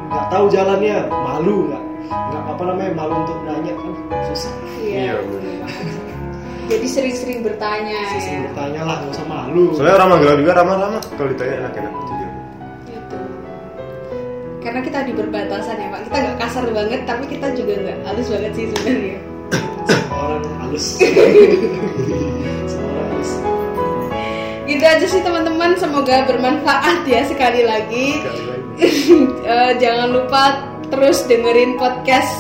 nggak 0.09 0.33
tahu 0.33 0.49
jalannya, 0.49 1.05
malu 1.13 1.69
nggak 1.69 1.85
nggak 2.09 2.43
apa 2.49 2.63
namanya 2.65 2.93
malu 2.97 3.15
untuk 3.21 3.37
nanya 3.45 3.73
kan 3.77 3.93
susah. 4.33 4.53
Iya. 4.81 4.97
Iya, 4.97 5.13
bener 5.21 5.53
banget. 5.61 6.01
Jadi 6.65 6.87
sering-sering 6.89 7.39
bertanya 7.45 7.99
ya. 8.17 8.41
bertanya 8.49 8.81
lah, 8.89 8.97
nggak 9.05 9.13
usah 9.13 9.27
malu. 9.29 9.77
soalnya 9.77 9.95
orang 10.01 10.09
Magelang 10.17 10.39
juga 10.41 10.53
ramah-ramah 10.57 11.03
kalau 11.13 11.29
ditanya 11.29 11.55
enak-enak 11.61 11.93
juga 11.93 12.27
Gitu. 12.89 13.17
Karena 14.65 14.81
kita 14.81 14.99
di 15.05 15.13
berbatasan 15.13 15.77
ya 15.77 15.89
Pak. 15.93 16.01
Kita 16.09 16.17
nggak 16.25 16.39
kasar 16.41 16.65
banget, 16.73 17.01
tapi 17.05 17.25
kita 17.29 17.47
juga 17.53 17.73
nggak 17.85 17.99
halus 18.09 18.29
banget 18.33 18.53
sih 18.57 18.67
sebenarnya. 18.73 19.19
Orang 20.09 20.45
halus. 20.65 20.87
Halus. 22.75 23.31
Gitu 24.65 24.85
aja 24.85 25.07
sih 25.07 25.21
teman-teman. 25.21 25.77
Semoga 25.77 26.25
bermanfaat 26.25 27.05
ya 27.05 27.29
sekali 27.29 27.61
lagi. 27.69 28.21
Sekali 28.25 28.45
lagi. 28.49 28.63
Eh, 29.45 29.73
jangan 29.77 30.09
lupa 30.11 30.67
terus 30.89 31.29
dengerin 31.29 31.77
podcast 31.77 32.33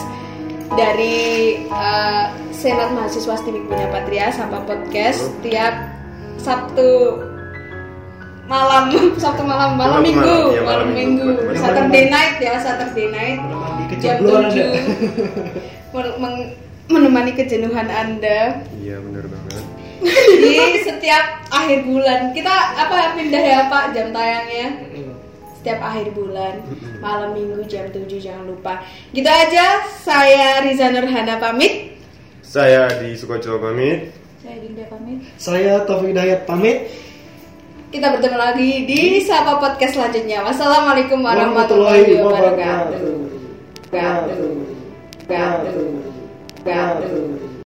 dari 0.72 1.60
eh, 1.68 2.26
Senat 2.64 2.96
Mahasiswa 2.96 3.36
Stimik 3.36 3.68
Punya 3.68 3.92
Patria 3.92 4.32
sama 4.32 4.64
podcast 4.64 5.28
tiap 5.44 5.84
Sabtu 6.40 7.20
malam 8.48 8.88
Sabtu 9.22 9.44
malam 9.44 9.76
malam 9.76 10.00
Malam, 10.00 10.04
minggu 10.04 10.24
malam, 10.24 10.48
iya, 10.48 10.62
malam 10.64 10.86
malam 10.88 10.88
minggu. 10.96 11.28
Minggu. 11.28 11.60
Saturday 11.60 12.04
night 12.08 12.34
ya 12.40 12.54
Saturday 12.64 13.08
night. 13.12 13.38
Jam 14.00 14.16
kecebloan 14.20 14.48
Anda. 14.48 14.64
7 15.92 15.92
Men- 15.92 16.16
meng- 16.16 16.52
menemani 16.88 17.32
kejenuhan 17.36 17.88
anda. 17.88 18.64
Iya 18.80 18.96
benar 19.00 19.24
banget. 19.28 19.64
Di 20.40 20.56
setiap 20.84 21.24
akhir 21.48 21.84
bulan. 21.84 22.32
Kita 22.32 22.52
apa 22.76 23.12
pindah 23.12 23.44
ya 23.44 23.60
pak 23.68 23.92
jam 23.92 24.08
tayangnya? 24.12 24.66
Setiap 25.60 25.80
akhir 25.80 26.12
bulan. 26.12 26.60
Malam 27.00 27.36
minggu 27.36 27.60
jam 27.68 27.88
7 27.88 28.04
jangan 28.20 28.48
lupa. 28.48 28.80
Gitu 29.12 29.28
aja 29.28 29.84
saya 30.00 30.60
Riza 30.64 30.92
Nurhana 30.92 31.36
pamit 31.36 31.92
saya 32.54 32.86
di 33.02 33.18
Sukojo 33.18 33.58
pamit 33.58 34.14
Saya 34.38 34.62
Dinda 34.62 34.86
pamit. 34.86 35.18
Saya 35.42 35.82
Taufik 35.82 36.14
Dayat 36.14 36.46
pamit. 36.46 36.86
kita 37.90 38.14
bertemu 38.14 38.38
lagi 38.38 38.70
di 38.86 39.18
Sapa 39.26 39.58
Podcast 39.58 39.98
selanjutnya 39.98 40.46
wassalamualaikum 40.46 41.18
warahmatullahi 41.18 42.14
wabarakatuh 42.22 43.26
Wabarakatuh. 43.90 44.50
Wabarakatuh. 45.30 45.86
Wabarakatuh. 46.66 47.53